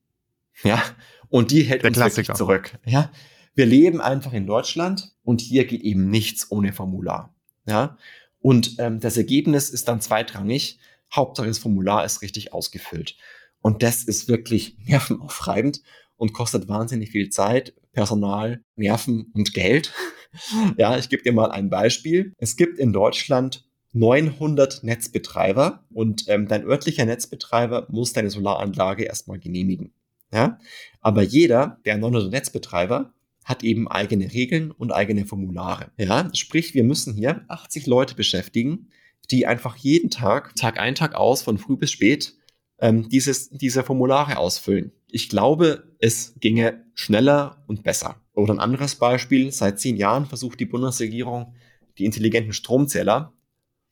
Ja. 0.64 0.82
Und 1.28 1.52
die 1.52 1.62
hält 1.62 1.82
Der 1.84 1.90
uns 1.90 1.96
Klassiker. 1.96 2.26
wirklich 2.26 2.36
zurück. 2.36 2.78
Ja. 2.84 3.12
Wir 3.54 3.66
leben 3.66 4.00
einfach 4.00 4.32
in 4.32 4.48
Deutschland 4.48 5.12
und 5.22 5.40
hier 5.40 5.64
geht 5.64 5.82
eben 5.82 6.10
nichts 6.10 6.50
ohne 6.50 6.72
Formular. 6.72 7.32
Ja. 7.66 7.96
Und 8.40 8.80
ähm, 8.80 8.98
das 8.98 9.16
Ergebnis 9.16 9.70
ist 9.70 9.86
dann 9.86 10.00
zweitrangig. 10.00 10.80
Hauptsache 11.14 11.46
das 11.46 11.60
Formular 11.60 12.04
ist 12.04 12.20
richtig 12.20 12.52
ausgefüllt. 12.52 13.16
Und 13.60 13.84
das 13.84 14.02
ist 14.02 14.26
wirklich 14.26 14.76
nervenaufreibend 14.86 15.80
und 16.16 16.32
kostet 16.32 16.66
wahnsinnig 16.66 17.12
viel 17.12 17.30
Zeit, 17.30 17.74
Personal, 17.92 18.64
Nerven 18.74 19.30
und 19.34 19.54
Geld. 19.54 19.92
ja, 20.78 20.98
ich 20.98 21.10
gebe 21.10 21.22
dir 21.22 21.32
mal 21.32 21.52
ein 21.52 21.70
Beispiel. 21.70 22.32
Es 22.38 22.56
gibt 22.56 22.80
in 22.80 22.92
Deutschland 22.92 23.64
900 23.94 24.82
Netzbetreiber 24.82 25.84
und 25.92 26.24
ähm, 26.28 26.48
dein 26.48 26.64
örtlicher 26.64 27.04
Netzbetreiber 27.04 27.86
muss 27.90 28.12
deine 28.12 28.28
Solaranlage 28.28 29.04
erstmal 29.04 29.38
genehmigen. 29.38 29.92
Ja? 30.32 30.58
Aber 31.00 31.22
jeder 31.22 31.78
der 31.84 31.96
900 31.96 32.30
Netzbetreiber 32.30 33.12
hat 33.44 33.62
eben 33.62 33.88
eigene 33.88 34.32
Regeln 34.32 34.72
und 34.72 34.92
eigene 34.92 35.26
Formulare. 35.26 35.92
Ja? 35.96 36.28
Sprich, 36.34 36.74
wir 36.74 36.82
müssen 36.82 37.14
hier 37.14 37.44
80 37.48 37.86
Leute 37.86 38.16
beschäftigen, 38.16 38.88
die 39.30 39.46
einfach 39.46 39.76
jeden 39.76 40.10
Tag, 40.10 40.56
Tag 40.56 40.78
ein, 40.78 40.96
Tag 40.96 41.14
aus, 41.14 41.42
von 41.42 41.56
früh 41.56 41.76
bis 41.76 41.92
spät, 41.92 42.34
ähm, 42.80 43.08
dieses, 43.08 43.50
diese 43.50 43.84
Formulare 43.84 44.38
ausfüllen. 44.38 44.92
Ich 45.08 45.28
glaube, 45.28 45.94
es 46.00 46.34
ginge 46.40 46.84
schneller 46.94 47.62
und 47.68 47.84
besser. 47.84 48.20
Oder 48.32 48.54
ein 48.54 48.60
anderes 48.60 48.96
Beispiel, 48.96 49.52
seit 49.52 49.78
zehn 49.78 49.96
Jahren 49.96 50.26
versucht 50.26 50.58
die 50.58 50.66
Bundesregierung, 50.66 51.54
die 51.98 52.04
intelligenten 52.04 52.52
Stromzähler 52.52 53.32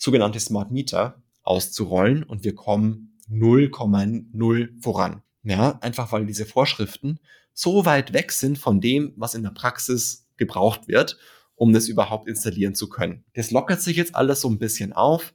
sogenannte 0.02 0.40
Smart 0.40 0.72
Meter 0.72 1.22
auszurollen 1.44 2.24
und 2.24 2.42
wir 2.42 2.56
kommen 2.56 3.16
0,0 3.30 4.82
voran. 4.82 5.22
Ja, 5.44 5.78
einfach 5.80 6.10
weil 6.10 6.26
diese 6.26 6.44
Vorschriften 6.44 7.20
so 7.52 7.84
weit 7.84 8.12
weg 8.12 8.32
sind 8.32 8.58
von 8.58 8.80
dem, 8.80 9.12
was 9.16 9.36
in 9.36 9.44
der 9.44 9.50
Praxis 9.50 10.26
gebraucht 10.36 10.88
wird, 10.88 11.18
um 11.54 11.72
das 11.72 11.86
überhaupt 11.86 12.26
installieren 12.26 12.74
zu 12.74 12.88
können. 12.88 13.24
Das 13.34 13.52
lockert 13.52 13.80
sich 13.80 13.96
jetzt 13.96 14.16
alles 14.16 14.40
so 14.40 14.50
ein 14.50 14.58
bisschen 14.58 14.92
auf. 14.92 15.34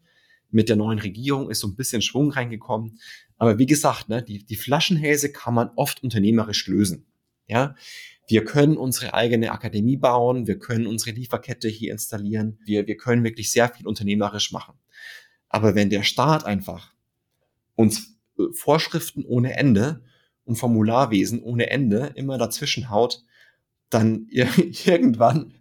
Mit 0.49 0.67
der 0.67 0.75
neuen 0.75 0.99
Regierung 0.99 1.49
ist 1.49 1.59
so 1.59 1.67
ein 1.67 1.75
bisschen 1.75 2.01
Schwung 2.01 2.31
reingekommen. 2.31 2.99
Aber 3.37 3.57
wie 3.59 3.67
gesagt, 3.67 4.09
ne, 4.09 4.21
die, 4.21 4.43
die 4.43 4.55
Flaschenhälse 4.57 5.31
kann 5.31 5.53
man 5.53 5.69
oft 5.75 6.03
unternehmerisch 6.03 6.67
lösen. 6.67 7.05
Ja, 7.47 7.75
wir 8.27 8.43
können 8.43 8.75
unsere 8.75 9.13
eigene 9.13 9.51
Akademie 9.51 9.97
bauen, 9.97 10.47
wir 10.47 10.59
können 10.59 10.85
unsere 10.85 11.11
Lieferkette 11.11 11.69
hier 11.69 11.93
installieren, 11.93 12.59
wir, 12.65 12.85
wir 12.87 12.97
können 12.97 13.23
wirklich 13.23 13.51
sehr 13.51 13.69
viel 13.69 13.87
unternehmerisch 13.87 14.51
machen. 14.51 14.73
Aber 15.49 15.75
wenn 15.75 15.89
der 15.89 16.03
Staat 16.03 16.45
einfach 16.45 16.93
uns 17.75 18.17
äh, 18.37 18.43
Vorschriften 18.53 19.23
ohne 19.25 19.55
Ende 19.55 20.03
und 20.43 20.57
Formularwesen 20.57 21.41
ohne 21.41 21.69
Ende 21.69 22.11
immer 22.15 22.37
dazwischen 22.37 22.89
haut, 22.89 23.23
dann 23.89 24.27
irgendwann 24.29 25.53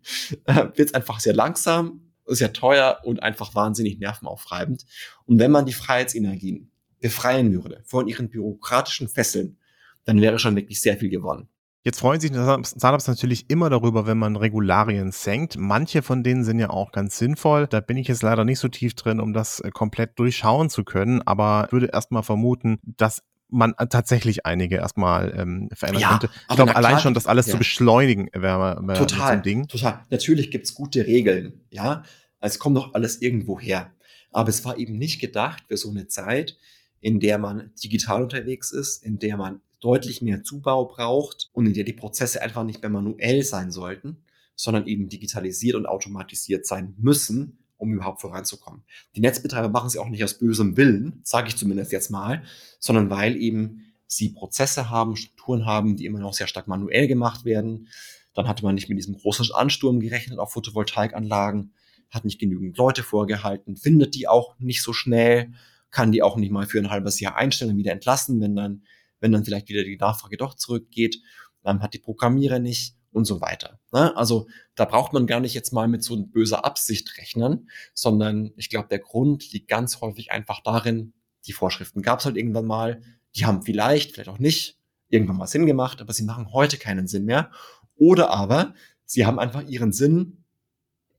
äh, 0.45 0.67
wird 0.75 0.89
es 0.89 0.95
einfach 0.95 1.21
sehr 1.21 1.35
langsam, 1.35 2.13
sehr 2.27 2.53
teuer 2.53 3.01
und 3.05 3.23
einfach 3.23 3.55
wahnsinnig 3.55 3.99
nervenaufreibend. 3.99 4.85
Und 5.27 5.39
wenn 5.39 5.53
man 5.53 5.67
die 5.67 5.73
Freiheitsenergien 5.73 6.73
befreien 7.01 7.53
würde 7.53 7.83
von 7.85 8.09
ihren 8.09 8.29
bürokratischen 8.29 9.09
Fesseln, 9.09 9.59
dann 10.05 10.21
wäre 10.21 10.39
schon 10.39 10.57
wirklich 10.57 10.81
sehr 10.81 10.97
viel 10.97 11.11
gewonnen. 11.11 11.49
Jetzt 11.87 12.01
freuen 12.01 12.21
sich 12.21 12.33
Startups 12.33 13.07
natürlich 13.07 13.49
immer 13.49 13.71
darüber, 13.71 14.09
wenn 14.09 14.19
man 14.19 14.35
Regularien 14.35 15.13
senkt. 15.13 15.57
Manche 15.57 16.03
von 16.03 16.25
denen 16.25 16.43
sind 16.43 16.59
ja 16.59 16.71
auch 16.71 16.91
ganz 16.91 17.17
sinnvoll. 17.17 17.69
Da 17.69 17.79
bin 17.79 17.97
ich 17.97 18.09
jetzt 18.09 18.25
leider 18.25 18.45
nicht 18.45 18.59
so 18.59 18.67
tief 18.67 18.95
drin, 18.95 19.21
um 19.21 19.33
das 19.33 19.61
äh, 19.61 19.71
komplett 19.71 20.19
durchschauen 20.19 20.69
zu 20.69 20.83
können. 20.83 21.23
Aber 21.23 21.69
würde 21.71 21.87
erstmal 21.87 22.25
vermuten, 22.25 22.81
dass 22.83 23.23
man 23.51 23.73
tatsächlich 23.89 24.45
einige 24.45 24.79
erstmal 24.79 25.33
ähm, 25.39 25.69
verändern 25.73 26.03
ja, 26.03 26.09
könnte. 26.09 26.31
Ich 26.51 26.57
glaube, 26.57 26.75
allein 26.75 26.99
schon 26.99 27.15
das 27.15 27.29
alles 27.29 27.47
ja. 27.47 27.53
zu 27.53 27.59
beschleunigen 27.59 28.31
wäre 28.33 28.81
wär 28.83 28.95
total, 28.97 29.19
so 29.19 29.33
ein 29.35 29.43
Ding. 29.45 29.69
Total. 29.69 30.01
Natürlich 30.11 30.51
gibt's 30.51 30.75
gute 30.75 31.07
Regeln, 31.07 31.61
ja. 31.71 32.03
Es 32.41 32.59
kommt 32.59 32.77
doch 32.77 32.95
alles 32.95 33.23
irgendwo 33.23 33.61
her. 33.61 33.93
Aber 34.33 34.49
es 34.49 34.65
war 34.65 34.77
eben 34.77 34.99
nicht 34.99 35.21
gedacht 35.21 35.63
für 35.69 35.77
so 35.77 35.91
eine 35.91 36.09
Zeit, 36.09 36.59
in 37.01 37.21
der 37.21 37.39
man 37.39 37.71
digital 37.81 38.25
unterwegs 38.25 38.73
ist, 38.73 39.05
in 39.05 39.21
der 39.21 39.37
man 39.37 39.61
deutlich 39.81 40.23
mehr 40.23 40.43
Zubau 40.43 40.87
braucht 40.87 41.51
und 41.53 41.67
in 41.67 41.75
der 41.75 41.85
die 41.85 41.93
Prozesse 41.93 42.43
einfach 42.43 42.65
nicht 42.65 42.83
mehr 42.83 42.91
manuell 42.91 43.43
sein 43.43 43.71
sollten, 43.71 44.25
sondern 44.55 44.87
eben 44.87 45.09
digitalisiert 45.09 45.77
und 45.77 45.87
automatisiert 45.87 46.67
sein 46.67 46.95
müssen, 46.99 47.59
um 47.77 47.93
überhaupt 47.93 48.21
voranzukommen. 48.21 48.83
Die 49.15 49.21
Netzbetreiber 49.21 49.69
machen 49.69 49.91
sie 49.91 49.99
auch 49.99 50.09
nicht 50.09 50.25
aus 50.25 50.39
bösem 50.39 50.77
Willen, 50.77 51.21
sage 51.25 51.49
ich 51.49 51.57
zumindest 51.57 51.93
jetzt 51.93 52.11
mal, 52.11 52.43
sondern 52.81 53.11
weil 53.11 53.37
eben 53.37 53.93
sie 54.07 54.31
Prozesse 54.31 54.89
haben, 54.89 55.17
Strukturen 55.17 55.67
haben, 55.67 55.97
die 55.97 56.07
immer 56.07 56.21
noch 56.21 56.33
sehr 56.33 56.47
stark 56.47 56.69
manuell 56.69 57.07
gemacht 57.07 57.45
werden. 57.45 57.89
Dann 58.35 58.49
hatte 58.49 58.65
man 58.65 58.75
nicht 58.75 58.89
mit 58.89 58.99
diesem 58.99 59.17
großen 59.17 59.53
Ansturm 59.55 60.01
gerechnet 60.01 60.39
auf 60.39 60.53
Photovoltaikanlagen, 60.53 61.73
hat 62.11 62.25
nicht 62.25 62.39
genügend 62.39 62.77
Leute 62.79 63.03
vorgehalten, 63.03 63.77
findet 63.77 64.15
die 64.15 64.29
auch 64.29 64.59
nicht 64.59 64.83
so 64.83 64.93
schnell, 64.93 65.53
kann 65.91 66.13
die 66.13 66.23
auch 66.23 66.37
nicht 66.37 66.53
mal 66.53 66.67
für 66.67 66.79
ein 66.79 66.91
halbes 66.91 67.21
Jahr 67.21 67.37
einstellen 67.37 67.73
und 67.73 67.79
wieder 67.79 67.93
entlassen, 67.93 68.41
wenn 68.41 68.55
dann 68.55 68.83
wenn 69.21 69.33
dann 69.33 69.45
vielleicht 69.45 69.69
wieder 69.69 69.85
die 69.85 69.97
Nachfrage 69.97 70.37
doch 70.37 70.55
zurückgeht, 70.55 71.21
dann 71.63 71.83
hat 71.83 71.95
die 71.95 71.99
Programmierer 71.99 72.59
nicht 72.59 72.97
und 73.13 73.25
so 73.25 73.41
weiter. 73.41 73.81
Ne? 73.93 74.17
Also 74.17 74.47
da 74.75 74.85
braucht 74.85 75.13
man 75.13 75.27
gar 75.27 75.41
nicht 75.41 75.55
jetzt 75.55 75.73
mal 75.73 75.89
mit 75.89 76.05
so 76.05 76.23
böser 76.27 76.65
Absicht 76.65 77.17
rechnen, 77.19 77.71
sondern 77.95 78.53
ich 78.57 78.69
glaube, 78.69 78.89
der 78.89 78.99
Grund 78.99 79.53
liegt 79.53 79.69
ganz 79.69 80.01
häufig 80.01 80.33
einfach 80.33 80.61
darin, 80.63 81.15
die 81.47 81.53
Vorschriften 81.53 82.03
gab 82.03 82.21
es 82.21 82.27
halt 82.27 82.37
irgendwann 82.37 82.67
mal, 82.67 83.03
die 83.35 83.47
haben 83.47 83.63
vielleicht, 83.63 84.13
vielleicht 84.13 84.29
auch 84.29 84.39
nicht, 84.39 84.79
irgendwann 85.09 85.37
mal 85.37 85.47
Sinn 85.47 85.67
gemacht, 85.67 86.01
aber 86.01 86.13
sie 86.13 86.25
machen 86.25 86.53
heute 86.53 86.77
keinen 86.79 87.07
Sinn 87.07 87.25
mehr. 87.25 87.51
Oder 87.97 88.31
aber 88.31 88.75
sie 89.05 89.25
haben 89.25 89.39
einfach 89.39 89.67
ihren 89.67 89.93
Sinn 89.93 90.45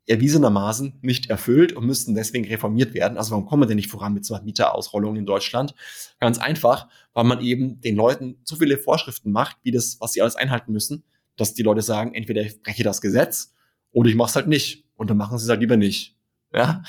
erwiesenermaßen 0.08 1.00
nicht 1.02 1.30
erfüllt 1.30 1.74
und 1.74 1.86
müssten 1.86 2.16
deswegen 2.16 2.46
reformiert 2.46 2.94
werden. 2.94 3.18
Also 3.18 3.32
warum 3.32 3.46
kommen 3.46 3.64
wir 3.64 3.68
denn 3.68 3.76
nicht 3.76 3.92
voran 3.92 4.14
mit 4.14 4.26
Smart 4.26 4.46
Meter 4.46 4.74
Ausrollungen 4.74 5.18
in 5.18 5.26
Deutschland? 5.26 5.76
Ganz 6.20 6.38
einfach, 6.38 6.88
weil 7.14 7.26
man 7.26 7.42
eben 7.42 7.82
den 7.82 7.96
Leuten 7.96 8.38
zu 8.44 8.56
viele 8.56 8.78
Vorschriften 8.78 9.32
macht, 9.32 9.58
wie 9.64 9.72
das, 9.72 9.98
was 10.00 10.14
sie 10.14 10.22
alles 10.22 10.36
einhalten 10.36 10.72
müssen, 10.72 11.04
dass 11.36 11.54
die 11.54 11.64
Leute 11.64 11.82
sagen, 11.82 12.14
entweder 12.14 12.42
ich 12.42 12.62
breche 12.62 12.84
das 12.84 13.02
Gesetz 13.02 13.54
oder 13.92 14.10
ich 14.10 14.16
mache 14.16 14.30
es 14.30 14.36
halt 14.36 14.48
nicht. 14.48 14.86
Und 14.96 15.10
dann 15.10 15.18
machen 15.18 15.38
sie 15.38 15.44
es 15.44 15.50
halt 15.50 15.62
lieber 15.62 15.78
nicht. 15.78 16.16
Ja. 16.54 16.84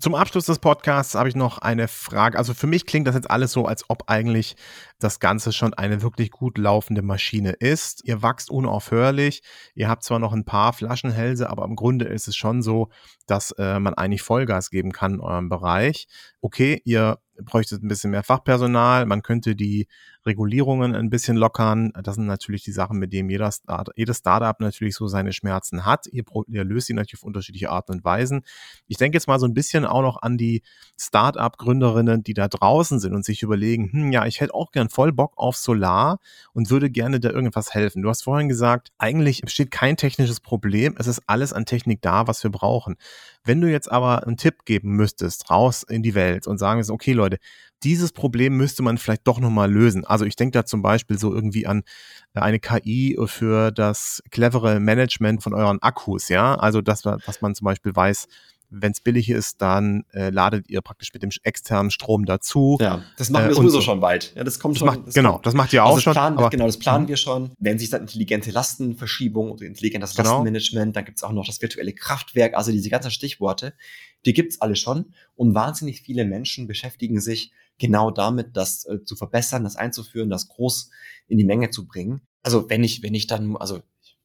Zum 0.00 0.14
Abschluss 0.14 0.46
des 0.46 0.58
Podcasts 0.58 1.14
habe 1.14 1.28
ich 1.28 1.34
noch 1.34 1.58
eine 1.58 1.88
Frage. 1.88 2.36
Also 2.36 2.52
für 2.52 2.66
mich 2.66 2.84
klingt 2.84 3.08
das 3.08 3.14
jetzt 3.14 3.30
alles 3.30 3.52
so, 3.52 3.64
als 3.64 3.88
ob 3.88 4.04
eigentlich 4.06 4.54
das 4.98 5.18
Ganze 5.18 5.52
schon 5.52 5.74
eine 5.74 6.02
wirklich 6.02 6.30
gut 6.30 6.58
laufende 6.58 7.02
Maschine 7.02 7.52
ist. 7.52 8.04
Ihr 8.04 8.22
wächst 8.22 8.50
unaufhörlich. 8.50 9.42
Ihr 9.74 9.88
habt 9.88 10.04
zwar 10.04 10.18
noch 10.18 10.32
ein 10.32 10.44
paar 10.44 10.72
Flaschenhälse, 10.72 11.48
aber 11.48 11.64
im 11.64 11.74
Grunde 11.74 12.04
ist 12.04 12.28
es 12.28 12.36
schon 12.36 12.62
so, 12.62 12.88
dass 13.26 13.52
äh, 13.52 13.78
man 13.78 13.94
eigentlich 13.94 14.22
Vollgas 14.22 14.70
geben 14.70 14.92
kann 14.92 15.14
in 15.14 15.20
eurem 15.20 15.48
Bereich. 15.48 16.06
Okay, 16.40 16.80
ihr 16.84 17.18
bräuchtet 17.42 17.82
ein 17.82 17.88
bisschen 17.88 18.10
mehr 18.10 18.24
Fachpersonal. 18.24 19.06
Man 19.06 19.22
könnte 19.22 19.56
die 19.56 19.86
Regulierungen 20.26 20.94
ein 20.94 21.10
bisschen 21.10 21.36
lockern. 21.36 21.92
Das 22.02 22.16
sind 22.16 22.26
natürlich 22.26 22.64
die 22.64 22.72
Sachen, 22.72 22.98
mit 22.98 23.12
denen 23.12 23.30
jeder 23.30 23.52
Start, 23.52 23.90
jedes 23.96 24.18
Startup 24.18 24.58
natürlich 24.60 24.94
so 24.94 25.06
seine 25.06 25.32
Schmerzen 25.32 25.86
hat. 25.86 26.06
Ihr, 26.08 26.24
ihr 26.48 26.64
löst 26.64 26.88
sie 26.88 26.94
natürlich 26.94 27.22
auf 27.22 27.26
unterschiedliche 27.26 27.70
Arten 27.70 27.92
und 27.92 28.04
Weisen. 28.04 28.42
Ich 28.86 28.96
denke 28.96 29.16
jetzt 29.16 29.28
mal 29.28 29.38
so 29.38 29.46
ein 29.46 29.54
bisschen 29.54 29.84
auch 29.84 30.02
noch 30.02 30.20
an 30.22 30.36
die 30.36 30.62
Startup-Gründerinnen, 30.98 32.22
die 32.24 32.34
da 32.34 32.48
draußen 32.48 32.98
sind 32.98 33.14
und 33.14 33.24
sich 33.24 33.42
überlegen, 33.42 33.90
hm, 33.92 34.12
ja, 34.12 34.26
ich 34.26 34.40
hätte 34.40 34.54
auch 34.54 34.72
gern 34.72 34.88
voll 34.88 35.12
Bock 35.12 35.34
auf 35.36 35.56
Solar 35.56 36.18
und 36.52 36.70
würde 36.70 36.90
gerne 36.90 37.20
da 37.20 37.30
irgendwas 37.30 37.74
helfen. 37.74 38.02
Du 38.02 38.08
hast 38.08 38.22
vorhin 38.22 38.48
gesagt, 38.48 38.90
eigentlich 38.98 39.40
besteht 39.42 39.70
kein 39.70 39.96
technisches 39.96 40.40
Problem. 40.40 40.94
Es 40.98 41.06
ist 41.06 41.22
alles 41.26 41.52
an 41.52 41.64
Technik 41.64 42.02
da, 42.02 42.26
was 42.26 42.42
wir 42.42 42.50
brauchen. 42.50 42.96
Wenn 43.44 43.60
du 43.60 43.70
jetzt 43.70 43.90
aber 43.90 44.26
einen 44.26 44.36
Tipp 44.36 44.64
geben 44.64 44.90
müsstest, 44.96 45.50
raus 45.50 45.84
in 45.84 46.02
die 46.02 46.14
Welt 46.14 46.46
und 46.46 46.58
sagen 46.58 46.78
okay, 46.90 47.12
Leute, 47.12 47.38
dieses 47.82 48.12
Problem 48.12 48.56
müsste 48.56 48.82
man 48.82 48.98
vielleicht 48.98 49.26
doch 49.26 49.40
nochmal 49.40 49.70
lösen. 49.70 50.04
Also 50.04 50.24
ich 50.24 50.36
denke 50.36 50.52
da 50.52 50.64
zum 50.64 50.82
Beispiel 50.82 51.18
so 51.18 51.32
irgendwie 51.34 51.66
an 51.66 51.82
äh, 52.34 52.40
eine 52.40 52.58
KI 52.58 53.16
für 53.26 53.70
das 53.70 54.22
clevere 54.30 54.80
Management 54.80 55.42
von 55.42 55.54
euren 55.54 55.80
Akkus, 55.82 56.28
ja. 56.28 56.54
Also 56.54 56.80
das, 56.80 57.04
was 57.04 57.40
man 57.40 57.54
zum 57.54 57.64
Beispiel 57.64 57.94
weiß, 57.94 58.26
wenn 58.70 58.92
es 58.92 59.00
billig 59.00 59.30
ist, 59.30 59.62
dann 59.62 60.04
äh, 60.12 60.30
ladet 60.30 60.68
ihr 60.68 60.82
praktisch 60.82 61.12
mit 61.12 61.22
dem 61.22 61.30
externen 61.42 61.90
Strom 61.90 62.26
dazu. 62.26 62.76
Ja, 62.80 63.02
das 63.16 63.30
machen 63.30 63.44
wir 63.44 63.52
äh, 63.52 63.54
sowieso 63.54 63.76
so. 63.76 63.80
schon 63.80 64.00
bald. 64.00 64.34
Ja, 64.36 64.44
das 64.44 64.58
kommt 64.58 64.74
das 64.74 64.80
schon. 64.80 64.86
Macht, 64.88 65.06
das 65.06 65.14
genau, 65.14 65.34
kommt. 65.34 65.46
das 65.46 65.54
macht 65.54 65.72
ihr 65.72 65.84
auch 65.84 65.90
also 65.90 66.00
schon. 66.00 66.12
Planen, 66.12 66.38
aber, 66.38 66.50
genau, 66.50 66.66
das 66.66 66.78
planen 66.78 67.04
mhm. 67.04 67.08
wir 67.08 67.16
schon. 67.16 67.52
Wenn 67.58 67.78
sich 67.78 67.90
dann 67.90 68.02
intelligente 68.02 68.50
Lastenverschiebung 68.50 69.52
oder 69.52 69.64
intelligentes 69.64 70.14
genau. 70.14 70.30
Lastenmanagement, 70.30 70.96
dann 70.96 71.04
gibt 71.04 71.18
es 71.18 71.22
auch 71.22 71.32
noch 71.32 71.46
das 71.46 71.62
virtuelle 71.62 71.94
Kraftwerk, 71.94 72.54
also 72.54 72.70
diese 72.70 72.90
ganzen 72.90 73.10
Stichworte, 73.10 73.74
die 74.26 74.34
gibt's 74.34 74.60
alle 74.60 74.76
schon. 74.76 75.14
Und 75.34 75.54
wahnsinnig 75.54 76.02
viele 76.02 76.24
Menschen 76.24 76.66
beschäftigen 76.66 77.20
sich 77.20 77.52
genau 77.78 78.10
damit, 78.10 78.56
das 78.56 78.84
äh, 78.86 79.04
zu 79.04 79.16
verbessern, 79.16 79.64
das 79.64 79.76
einzuführen, 79.76 80.30
das 80.30 80.48
groß 80.48 80.90
in 81.28 81.38
die 81.38 81.44
Menge 81.44 81.70
zu 81.70 81.86
bringen. 81.86 82.20
Also 82.42 82.68
wenn 82.68 82.84
ich, 82.84 83.02
wenn 83.02 83.14
ich 83.14 83.26
dann, 83.26 83.56
also 83.56 83.80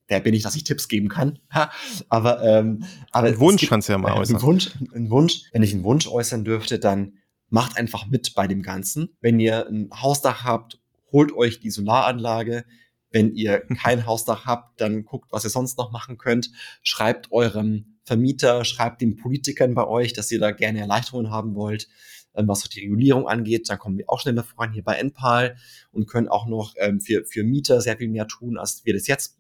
wer 0.07 0.19
bin 0.19 0.33
ich, 0.33 0.43
dass 0.43 0.55
ich 0.55 0.63
Tipps 0.63 0.87
geben 0.87 1.09
kann? 1.09 1.39
aber 2.09 2.43
ähm, 2.43 2.83
aber 3.11 3.27
ein 3.27 3.39
Wunsch 3.39 3.67
kannst 3.67 3.87
du 3.87 3.93
ja 3.93 3.97
mal 3.97 4.13
äußern. 4.13 4.37
Ein 4.37 4.41
Wunsch, 4.41 4.71
ein 4.93 5.09
Wunsch. 5.09 5.43
Wenn 5.51 5.63
ich 5.63 5.73
einen 5.73 5.83
Wunsch 5.83 6.07
äußern 6.07 6.43
dürfte, 6.43 6.79
dann 6.79 7.17
macht 7.49 7.77
einfach 7.77 8.07
mit 8.07 8.33
bei 8.33 8.47
dem 8.47 8.61
Ganzen. 8.61 9.15
Wenn 9.21 9.39
ihr 9.39 9.67
ein 9.67 9.89
Hausdach 9.93 10.43
habt, 10.43 10.79
holt 11.11 11.31
euch 11.33 11.59
die 11.59 11.69
Solaranlage. 11.69 12.65
Wenn 13.11 13.33
ihr 13.35 13.59
kein 13.81 14.05
Hausdach 14.05 14.45
habt, 14.45 14.81
dann 14.81 15.05
guckt, 15.05 15.31
was 15.31 15.43
ihr 15.43 15.51
sonst 15.51 15.77
noch 15.77 15.91
machen 15.91 16.17
könnt. 16.17 16.51
Schreibt 16.81 17.31
eurem 17.31 17.99
Vermieter, 18.05 18.65
schreibt 18.65 19.01
den 19.01 19.15
Politikern 19.15 19.75
bei 19.75 19.87
euch, 19.87 20.13
dass 20.13 20.31
ihr 20.31 20.39
da 20.39 20.51
gerne 20.51 20.79
Erleichterungen 20.79 21.31
haben 21.31 21.55
wollt 21.55 21.87
ähm, 22.35 22.47
was 22.47 22.63
die 22.63 22.81
Regulierung 22.81 23.27
angeht. 23.27 23.69
Dann 23.69 23.79
kommen 23.79 23.97
wir 23.97 24.09
auch 24.09 24.19
schneller 24.19 24.43
voran 24.43 24.73
hier 24.73 24.83
bei 24.83 24.95
Enpal 24.95 25.55
und 25.91 26.07
können 26.07 26.27
auch 26.27 26.47
noch 26.47 26.73
ähm, 26.77 27.01
für, 27.01 27.25
für 27.25 27.43
Mieter 27.43 27.81
sehr 27.81 27.97
viel 27.97 28.09
mehr 28.09 28.27
tun, 28.27 28.57
als 28.57 28.85
wir 28.85 28.93
das 28.93 29.07
jetzt 29.07 29.37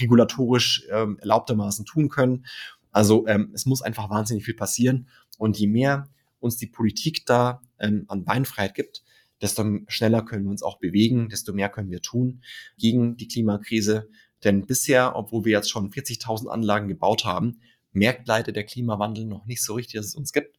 regulatorisch 0.00 0.86
ähm, 0.90 1.18
erlaubtermaßen 1.20 1.84
tun 1.84 2.08
können. 2.08 2.46
Also 2.90 3.26
ähm, 3.26 3.50
es 3.54 3.66
muss 3.66 3.82
einfach 3.82 4.10
wahnsinnig 4.10 4.44
viel 4.44 4.54
passieren. 4.54 5.08
Und 5.38 5.58
je 5.58 5.66
mehr 5.66 6.08
uns 6.40 6.56
die 6.56 6.66
Politik 6.66 7.26
da 7.26 7.60
ähm, 7.78 8.04
an 8.08 8.24
Beinfreiheit 8.24 8.74
gibt, 8.74 9.02
desto 9.42 9.64
schneller 9.88 10.22
können 10.22 10.44
wir 10.44 10.50
uns 10.50 10.62
auch 10.62 10.78
bewegen, 10.78 11.28
desto 11.28 11.52
mehr 11.52 11.68
können 11.68 11.90
wir 11.90 12.00
tun 12.00 12.42
gegen 12.78 13.16
die 13.16 13.28
Klimakrise. 13.28 14.08
Denn 14.44 14.66
bisher, 14.66 15.16
obwohl 15.16 15.44
wir 15.44 15.52
jetzt 15.52 15.70
schon 15.70 15.90
40.000 15.90 16.48
Anlagen 16.48 16.88
gebaut 16.88 17.24
haben, 17.24 17.60
merkt 17.92 18.28
leider 18.28 18.52
der 18.52 18.64
Klimawandel 18.64 19.24
noch 19.24 19.46
nicht 19.46 19.62
so 19.62 19.74
richtig, 19.74 19.94
dass 19.94 20.06
es 20.06 20.14
uns 20.14 20.32
gibt. 20.32 20.58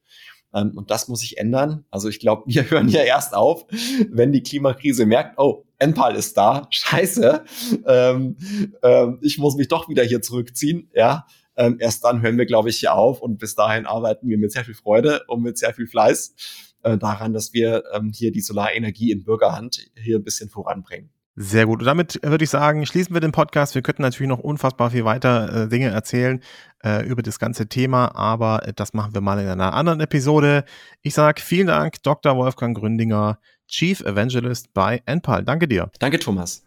Ähm, 0.54 0.72
und 0.76 0.92
das 0.92 1.08
muss 1.08 1.22
sich 1.22 1.38
ändern. 1.38 1.86
Also 1.90 2.10
ich 2.10 2.20
glaube, 2.20 2.44
wir 2.48 2.70
hören 2.70 2.90
ja 2.90 3.02
erst 3.02 3.34
auf, 3.34 3.66
wenn 4.10 4.32
die 4.32 4.44
Klimakrise 4.44 5.06
merkt, 5.06 5.38
oh, 5.38 5.66
Enpal 5.78 6.16
ist 6.16 6.38
da, 6.38 6.68
scheiße, 6.70 7.44
ähm, 7.86 8.38
ähm, 8.82 9.20
ich 9.22 9.38
muss 9.38 9.56
mich 9.56 9.68
doch 9.68 9.90
wieder 9.90 10.04
hier 10.04 10.22
zurückziehen, 10.22 10.90
ja. 10.94 11.26
Ähm, 11.58 11.78
erst 11.80 12.04
dann 12.04 12.22
hören 12.22 12.38
wir, 12.38 12.46
glaube 12.46 12.70
ich, 12.70 12.80
hier 12.80 12.94
auf 12.94 13.22
und 13.22 13.38
bis 13.38 13.56
dahin 13.56 13.86
arbeiten 13.86 14.28
wir 14.28 14.38
mit 14.38 14.52
sehr 14.52 14.66
viel 14.66 14.74
Freude 14.74 15.24
und 15.28 15.42
mit 15.42 15.58
sehr 15.58 15.74
viel 15.74 15.88
Fleiß 15.88 16.36
äh, 16.84 16.98
daran, 16.98 17.34
dass 17.34 17.54
wir 17.54 17.84
ähm, 17.94 18.12
hier 18.14 18.32
die 18.32 18.42
Solarenergie 18.42 19.12
in 19.12 19.24
Bürgerhand 19.24 19.80
hier 19.96 20.18
ein 20.18 20.24
bisschen 20.24 20.50
voranbringen. 20.50 21.10
Sehr 21.38 21.66
gut. 21.66 21.80
Und 21.80 21.86
damit 21.86 22.20
würde 22.24 22.46
ich 22.46 22.50
sagen, 22.50 22.86
schließen 22.86 23.14
wir 23.14 23.20
den 23.20 23.34
Podcast. 23.34 23.76
Wir 23.76 23.82
könnten 23.82 24.04
natürlich 24.04 24.30
noch 24.30 24.40
unfassbar 24.40 24.92
viel 24.92 25.04
weiter 25.04 25.64
äh, 25.64 25.68
Dinge 25.68 25.90
erzählen 25.90 26.42
äh, 26.82 27.06
über 27.06 27.24
das 27.24 27.40
ganze 27.40 27.68
Thema, 27.68 28.16
aber 28.16 28.66
äh, 28.66 28.74
das 28.74 28.94
machen 28.94 29.14
wir 29.14 29.20
mal 29.20 29.40
in 29.40 29.48
einer 29.50 29.74
anderen 29.74 30.00
Episode. 30.00 30.64
Ich 31.02 31.14
sage 31.14 31.42
vielen 31.42 31.68
Dank, 31.68 32.02
Dr. 32.04 32.38
Wolfgang 32.38 32.78
Gründinger, 32.78 33.40
Chief 33.68 34.00
Evangelist 34.00 34.74
bei 34.74 35.02
Enpal. 35.06 35.44
Danke 35.44 35.68
dir. 35.68 35.92
Danke, 36.00 36.20
Thomas. 36.20 36.64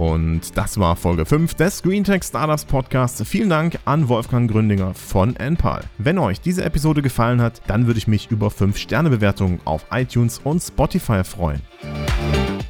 Und 0.00 0.56
das 0.56 0.80
war 0.80 0.96
Folge 0.96 1.26
5 1.26 1.52
des 1.52 1.82
GreenTech 1.82 2.24
Startups 2.24 2.64
Podcasts. 2.64 3.22
Vielen 3.28 3.50
Dank 3.50 3.78
an 3.84 4.08
Wolfgang 4.08 4.50
Gründinger 4.50 4.94
von 4.94 5.36
Enpal. 5.36 5.82
Wenn 5.98 6.16
euch 6.16 6.40
diese 6.40 6.64
Episode 6.64 7.02
gefallen 7.02 7.42
hat, 7.42 7.60
dann 7.66 7.86
würde 7.86 7.98
ich 7.98 8.08
mich 8.08 8.30
über 8.30 8.48
5-Sterne-Bewertungen 8.48 9.60
auf 9.66 9.84
iTunes 9.90 10.40
und 10.42 10.60
Spotify 10.60 11.22
freuen. 11.22 11.60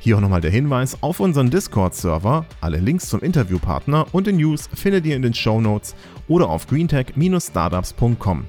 Hier 0.00 0.16
auch 0.16 0.20
nochmal 0.20 0.40
der 0.40 0.50
Hinweis 0.50 1.00
auf 1.04 1.20
unseren 1.20 1.50
Discord-Server. 1.50 2.46
Alle 2.60 2.78
Links 2.78 3.08
zum 3.08 3.20
Interviewpartner 3.20 4.06
und 4.10 4.26
den 4.26 4.38
News 4.38 4.68
findet 4.74 5.06
ihr 5.06 5.14
in 5.14 5.22
den 5.22 5.34
Show 5.34 5.60
Notes 5.60 5.94
oder 6.26 6.48
auf 6.48 6.66
greentech-startups.com. 6.66 8.44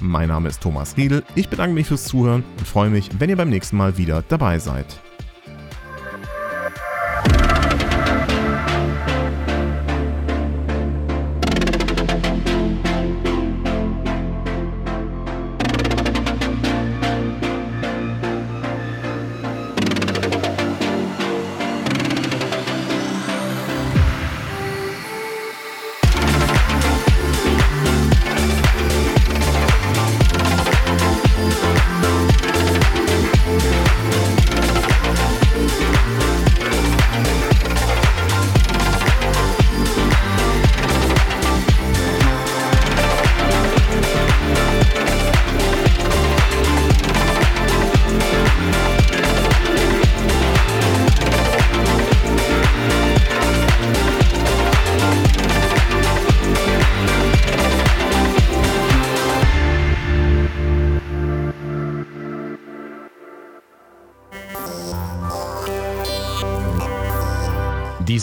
Mein 0.00 0.28
Name 0.28 0.48
ist 0.48 0.62
Thomas 0.62 0.96
Riedel, 0.96 1.24
ich 1.34 1.48
bedanke 1.48 1.74
mich 1.74 1.88
fürs 1.88 2.04
Zuhören 2.04 2.44
und 2.56 2.68
freue 2.68 2.90
mich, 2.90 3.10
wenn 3.18 3.30
ihr 3.30 3.36
beim 3.36 3.50
nächsten 3.50 3.76
Mal 3.76 3.98
wieder 3.98 4.22
dabei 4.28 4.60
seid. 4.60 5.00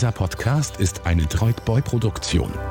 Dieser 0.01 0.13
Podcast 0.13 0.77
ist 0.77 1.05
eine 1.05 1.27
Droidboy-Produktion. 1.27 2.70